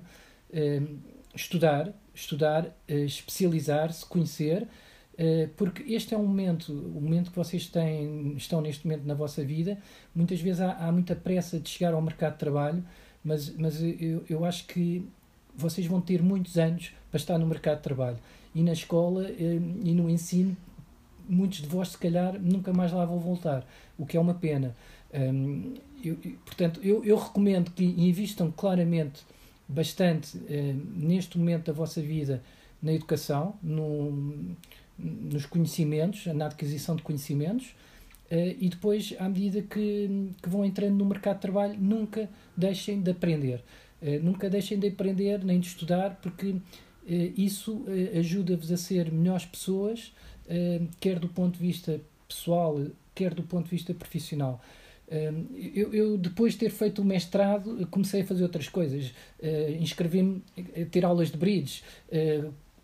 estudar, 1.34 1.92
estudar, 2.14 2.72
especializar-se, 2.88 4.06
conhecer 4.06 4.66
porque 5.56 5.82
este 5.92 6.14
é 6.14 6.18
um 6.18 6.26
momento, 6.26 6.72
o 6.72 7.00
momento 7.00 7.30
que 7.30 7.36
vocês 7.36 7.66
têm, 7.66 8.34
estão 8.36 8.60
neste 8.60 8.86
momento 8.86 9.04
na 9.04 9.14
vossa 9.14 9.42
vida, 9.42 9.78
muitas 10.14 10.40
vezes 10.40 10.60
há, 10.60 10.72
há 10.72 10.92
muita 10.92 11.16
pressa 11.16 11.58
de 11.58 11.68
chegar 11.68 11.94
ao 11.94 12.02
mercado 12.02 12.34
de 12.34 12.38
trabalho, 12.38 12.84
mas, 13.24 13.50
mas 13.56 13.82
eu, 13.82 14.24
eu 14.28 14.44
acho 14.44 14.66
que 14.66 15.06
vocês 15.54 15.86
vão 15.86 16.00
ter 16.00 16.22
muitos 16.22 16.58
anos 16.58 16.92
para 17.10 17.18
estar 17.18 17.38
no 17.38 17.46
mercado 17.46 17.78
de 17.78 17.82
trabalho. 17.82 18.18
E 18.56 18.62
na 18.62 18.72
escola 18.72 19.22
uh, 19.22 19.80
e 19.84 19.92
no 19.92 20.08
ensino, 20.08 20.56
muitos 21.28 21.60
de 21.60 21.68
vós, 21.68 21.88
se 21.88 21.98
calhar, 21.98 22.40
nunca 22.40 22.72
mais 22.72 22.92
lá 22.92 23.04
vão 23.04 23.18
voltar, 23.18 23.66
o 23.98 24.06
que 24.06 24.16
é 24.16 24.20
uma 24.20 24.34
pena. 24.34 24.74
Eu, 26.04 26.16
portanto, 26.44 26.78
eu, 26.82 27.02
eu 27.04 27.16
recomendo 27.16 27.70
que 27.70 27.84
invistam 27.84 28.50
claramente 28.50 29.22
bastante 29.68 30.36
uh, 30.36 30.82
neste 30.94 31.38
momento 31.38 31.66
da 31.66 31.72
vossa 31.72 32.00
vida 32.00 32.42
na 32.82 32.92
educação, 32.92 33.54
no, 33.62 34.54
nos 34.98 35.46
conhecimentos, 35.46 36.26
na 36.26 36.46
aquisição 36.46 36.94
de 36.94 37.02
conhecimentos, 37.02 37.68
uh, 38.30 38.56
e 38.60 38.68
depois, 38.68 39.14
à 39.18 39.28
medida 39.28 39.62
que, 39.62 40.30
que 40.42 40.48
vão 40.48 40.64
entrando 40.64 40.94
no 40.94 41.04
mercado 41.04 41.36
de 41.36 41.42
trabalho, 41.42 41.76
nunca 41.80 42.28
deixem 42.56 43.00
de 43.00 43.10
aprender. 43.10 43.62
Uh, 44.00 44.22
nunca 44.22 44.48
deixem 44.48 44.78
de 44.78 44.88
aprender 44.88 45.44
nem 45.44 45.58
de 45.58 45.66
estudar, 45.66 46.18
porque 46.22 46.56
isso 47.06 47.84
ajuda-vos 48.18 48.70
a 48.72 48.76
ser 48.76 49.12
melhores 49.12 49.44
pessoas, 49.44 50.12
quer 51.00 51.18
do 51.18 51.28
ponto 51.28 51.58
de 51.58 51.64
vista 51.64 52.00
pessoal, 52.28 52.80
quer 53.14 53.32
do 53.32 53.42
ponto 53.42 53.64
de 53.64 53.70
vista 53.70 53.94
profissional. 53.94 54.60
Eu, 55.74 55.94
eu, 55.94 56.18
depois 56.18 56.54
de 56.54 56.60
ter 56.60 56.70
feito 56.70 57.00
o 57.00 57.04
mestrado, 57.04 57.86
comecei 57.90 58.22
a 58.22 58.24
fazer 58.24 58.42
outras 58.42 58.68
coisas. 58.68 59.12
Inscrevi-me 59.80 60.42
a 60.58 60.84
ter 60.90 61.04
aulas 61.04 61.30
de 61.30 61.36
bridge, 61.36 61.82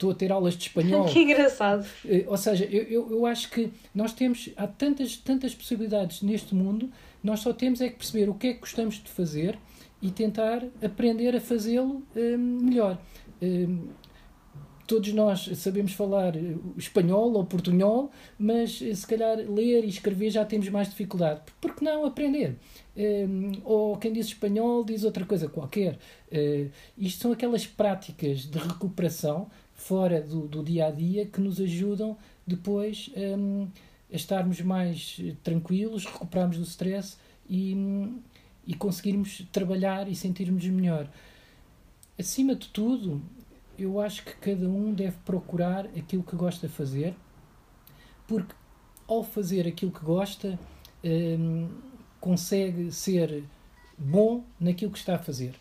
estou 0.02 0.10
a 0.10 0.14
ter 0.14 0.32
aulas 0.32 0.54
de 0.54 0.64
espanhol. 0.64 1.06
que 1.10 1.20
engraçado. 1.20 1.86
Eh, 2.04 2.24
ou 2.26 2.36
seja, 2.36 2.64
eu, 2.64 2.82
eu, 2.84 3.10
eu 3.10 3.26
acho 3.26 3.50
que 3.50 3.72
nós 3.94 4.12
temos, 4.12 4.50
há 4.56 4.66
tantas, 4.66 5.16
tantas 5.16 5.54
possibilidades 5.54 6.22
neste 6.22 6.54
mundo, 6.54 6.90
nós 7.22 7.40
só 7.40 7.52
temos 7.52 7.80
é 7.80 7.88
que 7.88 7.96
perceber 7.96 8.28
o 8.28 8.34
que 8.34 8.48
é 8.48 8.52
que 8.54 8.60
gostamos 8.60 8.96
de 8.96 9.08
fazer 9.08 9.58
e 10.00 10.10
tentar 10.10 10.64
aprender 10.82 11.36
a 11.36 11.40
fazê-lo 11.40 12.02
melhor. 12.14 12.98
Todos 14.86 15.12
nós 15.12 15.48
sabemos 15.56 15.92
falar 15.92 16.36
eh, 16.36 16.56
espanhol 16.76 17.32
ou 17.32 17.44
portunhol, 17.44 18.10
mas 18.38 18.82
eh, 18.82 18.94
se 18.94 19.06
calhar 19.06 19.38
ler 19.38 19.84
e 19.84 19.88
escrever 19.88 20.30
já 20.30 20.44
temos 20.44 20.68
mais 20.68 20.88
dificuldade. 20.88 21.40
Por 21.60 21.74
que 21.74 21.84
não 21.84 22.04
aprender? 22.04 22.56
Um, 22.94 23.52
ou 23.64 23.96
quem 23.96 24.12
diz 24.12 24.26
espanhol 24.26 24.84
diz 24.84 25.04
outra 25.04 25.24
coisa 25.24 25.48
qualquer. 25.48 25.98
Uh, 26.30 26.70
isto 26.98 27.22
são 27.22 27.32
aquelas 27.32 27.66
práticas 27.66 28.40
de 28.40 28.58
recuperação 28.58 29.50
fora 29.72 30.20
do, 30.20 30.46
do 30.46 30.62
dia 30.62 30.88
a 30.88 30.90
dia 30.90 31.24
que 31.24 31.40
nos 31.40 31.60
ajudam 31.60 32.16
depois 32.46 33.10
um, 33.16 33.66
a 34.12 34.16
estarmos 34.16 34.60
mais 34.60 35.18
tranquilos, 35.42 36.04
recuperarmos 36.04 36.58
do 36.58 36.64
stress 36.64 37.16
e, 37.48 37.74
e 38.66 38.74
conseguirmos 38.74 39.42
trabalhar 39.50 40.08
e 40.08 40.14
sentirmos 40.14 40.64
melhor. 40.66 41.08
Acima 42.18 42.54
de 42.54 42.68
tudo, 42.68 43.22
eu 43.78 44.00
acho 44.00 44.24
que 44.24 44.34
cada 44.36 44.68
um 44.68 44.92
deve 44.92 45.16
procurar 45.24 45.86
aquilo 45.86 46.22
que 46.22 46.36
gosta 46.36 46.66
de 46.68 46.72
fazer, 46.72 47.14
porque 48.26 48.54
ao 49.06 49.22
fazer 49.22 49.66
aquilo 49.66 49.90
que 49.90 50.04
gosta, 50.04 50.58
um, 51.04 51.68
consegue 52.20 52.90
ser 52.92 53.44
bom 53.98 54.44
naquilo 54.58 54.92
que 54.92 54.98
está 54.98 55.16
a 55.16 55.18
fazer. 55.18 55.54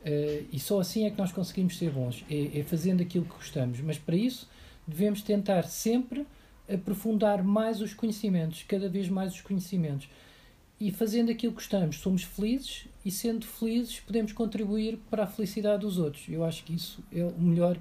Uh, 0.00 0.46
e 0.52 0.58
só 0.58 0.80
assim 0.80 1.04
é 1.04 1.10
que 1.10 1.18
nós 1.18 1.32
conseguimos 1.32 1.76
ser 1.76 1.90
bons, 1.90 2.24
é, 2.30 2.60
é, 2.60 2.62
fazendo 2.62 3.02
aquilo 3.02 3.24
que 3.24 3.34
gostamos. 3.34 3.80
Mas 3.80 3.98
para 3.98 4.16
isso 4.16 4.48
devemos 4.86 5.22
tentar 5.22 5.64
sempre 5.64 6.26
aprofundar 6.72 7.42
mais 7.42 7.80
os 7.80 7.94
conhecimentos, 7.94 8.64
cada 8.66 8.88
vez 8.88 9.08
mais 9.08 9.34
os 9.34 9.40
conhecimentos. 9.40 10.08
E 10.80 10.92
fazendo 10.92 11.30
aquilo 11.30 11.52
que 11.52 11.56
gostamos, 11.56 11.98
somos 11.98 12.22
felizes 12.22 12.86
e 13.04 13.10
sendo 13.10 13.46
felizes 13.46 14.00
podemos 14.00 14.32
contribuir 14.32 14.98
para 15.10 15.24
a 15.24 15.26
felicidade 15.26 15.80
dos 15.80 15.98
outros. 15.98 16.24
Eu 16.28 16.44
acho 16.44 16.62
que 16.64 16.74
isso 16.74 17.02
é 17.12 17.24
o 17.24 17.40
melhor 17.40 17.76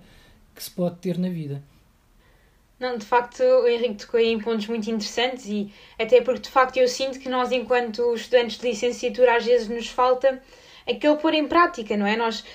que 0.56 0.64
se 0.64 0.72
pode 0.72 0.98
ter 0.98 1.18
na 1.18 1.30
vida. 1.30 1.62
Não, 2.80 2.98
de 2.98 3.06
facto, 3.06 3.42
o 3.42 3.68
Henrique 3.68 4.06
tocou 4.06 4.20
em 4.20 4.40
pontos 4.40 4.68
muito 4.68 4.90
interessantes 4.90 5.48
e 5.48 5.72
até 5.98 6.22
porque 6.22 6.42
de 6.42 6.50
facto 6.50 6.78
eu 6.78 6.88
sinto 6.88 7.20
que 7.20 7.28
nós, 7.28 7.52
enquanto 7.52 8.14
estudantes 8.14 8.60
de 8.60 8.68
licenciatura, 8.68 9.38
às 9.38 9.46
vezes 9.46 9.68
nos 9.68 9.88
falta 9.88 10.42
aquele 10.90 11.18
pôr 11.18 11.34
em 11.34 11.48
prática, 11.48 11.96
não 11.98 12.06
é? 12.06 12.16
Nós 12.16 12.40
uh, 12.40 12.46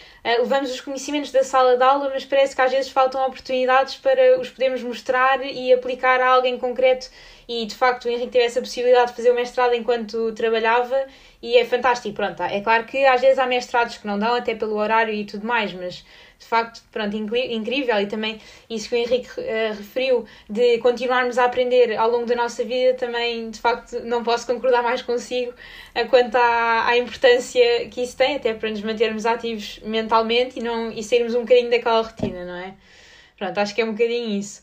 levamos 0.40 0.70
os 0.70 0.80
conhecimentos 0.80 1.30
da 1.30 1.42
sala 1.42 1.76
de 1.76 1.82
aula, 1.82 2.10
mas 2.12 2.24
parece 2.24 2.54
que 2.54 2.62
às 2.62 2.70
vezes 2.70 2.90
faltam 2.90 3.24
oportunidades 3.26 3.96
para 3.96 4.40
os 4.40 4.50
podermos 4.50 4.82
mostrar 4.82 5.44
e 5.44 5.72
aplicar 5.72 6.20
a 6.20 6.28
alguém 6.28 6.58
concreto. 6.58 7.08
E 7.48 7.66
de 7.66 7.74
facto 7.74 8.06
o 8.06 8.08
Henrique 8.08 8.32
teve 8.32 8.44
essa 8.44 8.60
possibilidade 8.60 9.10
de 9.10 9.16
fazer 9.16 9.30
o 9.30 9.34
mestrado 9.34 9.74
enquanto 9.74 10.32
trabalhava 10.32 11.06
e 11.42 11.56
é 11.56 11.64
fantástico. 11.64 12.14
Pronto, 12.14 12.42
é 12.42 12.60
claro 12.60 12.84
que 12.84 13.04
às 13.04 13.20
vezes 13.20 13.38
há 13.38 13.46
mestrados 13.46 13.98
que 13.98 14.06
não 14.06 14.18
dão, 14.18 14.34
até 14.34 14.54
pelo 14.54 14.76
horário 14.76 15.12
e 15.12 15.24
tudo 15.24 15.46
mais, 15.46 15.72
mas 15.72 16.04
de 16.42 16.48
facto, 16.48 16.82
pronto, 16.90 17.16
incrível 17.16 18.00
e 18.00 18.06
também 18.06 18.40
isso 18.68 18.88
que 18.88 18.96
o 18.96 18.98
Henrique 18.98 19.28
uh, 19.40 19.76
referiu 19.76 20.26
de 20.50 20.78
continuarmos 20.78 21.38
a 21.38 21.44
aprender 21.44 21.96
ao 21.96 22.10
longo 22.10 22.26
da 22.26 22.34
nossa 22.34 22.64
vida 22.64 22.94
também, 22.94 23.50
de 23.50 23.60
facto, 23.60 24.00
não 24.00 24.24
posso 24.24 24.46
concordar 24.46 24.82
mais 24.82 25.00
consigo 25.02 25.54
quanto 26.10 26.36
à, 26.36 26.88
à 26.88 26.96
importância 26.96 27.88
que 27.88 28.02
isso 28.02 28.16
tem, 28.16 28.36
até 28.36 28.54
para 28.54 28.70
nos 28.70 28.82
mantermos 28.82 29.24
ativos 29.24 29.78
mentalmente 29.84 30.58
e, 30.58 30.62
não, 30.62 30.90
e 30.90 31.02
sairmos 31.02 31.34
um 31.34 31.42
bocadinho 31.42 31.70
daquela 31.70 32.02
rotina, 32.02 32.44
não 32.44 32.56
é? 32.56 32.74
Pronto, 33.36 33.58
acho 33.58 33.74
que 33.74 33.80
é 33.80 33.84
um 33.84 33.92
bocadinho 33.92 34.38
isso. 34.38 34.62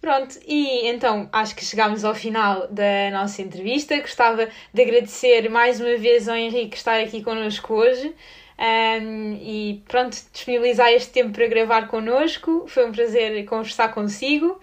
Pronto, 0.00 0.38
e 0.46 0.86
então 0.86 1.30
acho 1.32 1.56
que 1.56 1.64
chegámos 1.64 2.04
ao 2.04 2.14
final 2.14 2.68
da 2.68 3.10
nossa 3.10 3.40
entrevista. 3.40 3.98
Gostava 4.00 4.48
de 4.72 4.82
agradecer 4.82 5.48
mais 5.48 5.80
uma 5.80 5.96
vez 5.96 6.28
ao 6.28 6.36
Henrique 6.36 6.76
estar 6.76 7.00
aqui 7.00 7.22
connosco 7.22 7.72
hoje. 7.72 8.14
Um, 8.58 9.38
e 9.42 9.82
pronto, 9.88 10.16
disponibilizar 10.32 10.88
este 10.90 11.12
tempo 11.12 11.32
para 11.32 11.46
gravar 11.46 11.88
connosco. 11.88 12.64
Foi 12.68 12.88
um 12.88 12.92
prazer 12.92 13.44
conversar 13.46 13.88
consigo. 13.88 14.60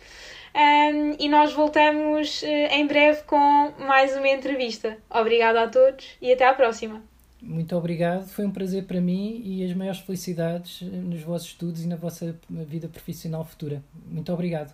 Um, 0.53 1.15
e 1.17 1.29
nós 1.29 1.53
voltamos 1.53 2.41
uh, 2.41 2.45
em 2.45 2.85
breve 2.85 3.23
com 3.23 3.71
mais 3.79 4.15
uma 4.15 4.27
entrevista. 4.27 4.97
Obrigada 5.09 5.63
a 5.63 5.67
todos 5.67 6.05
e 6.21 6.31
até 6.31 6.45
à 6.45 6.53
próxima. 6.53 7.01
Muito 7.41 7.75
obrigado, 7.75 8.27
foi 8.27 8.45
um 8.45 8.51
prazer 8.51 8.83
para 8.83 9.01
mim 9.01 9.41
e 9.43 9.65
as 9.65 9.73
maiores 9.73 9.99
felicidades 10.01 10.81
nos 10.81 11.21
vossos 11.23 11.47
estudos 11.47 11.83
e 11.83 11.87
na 11.87 11.95
vossa 11.95 12.39
vida 12.47 12.87
profissional 12.87 13.43
futura. 13.43 13.81
Muito 14.05 14.31
obrigado. 14.31 14.71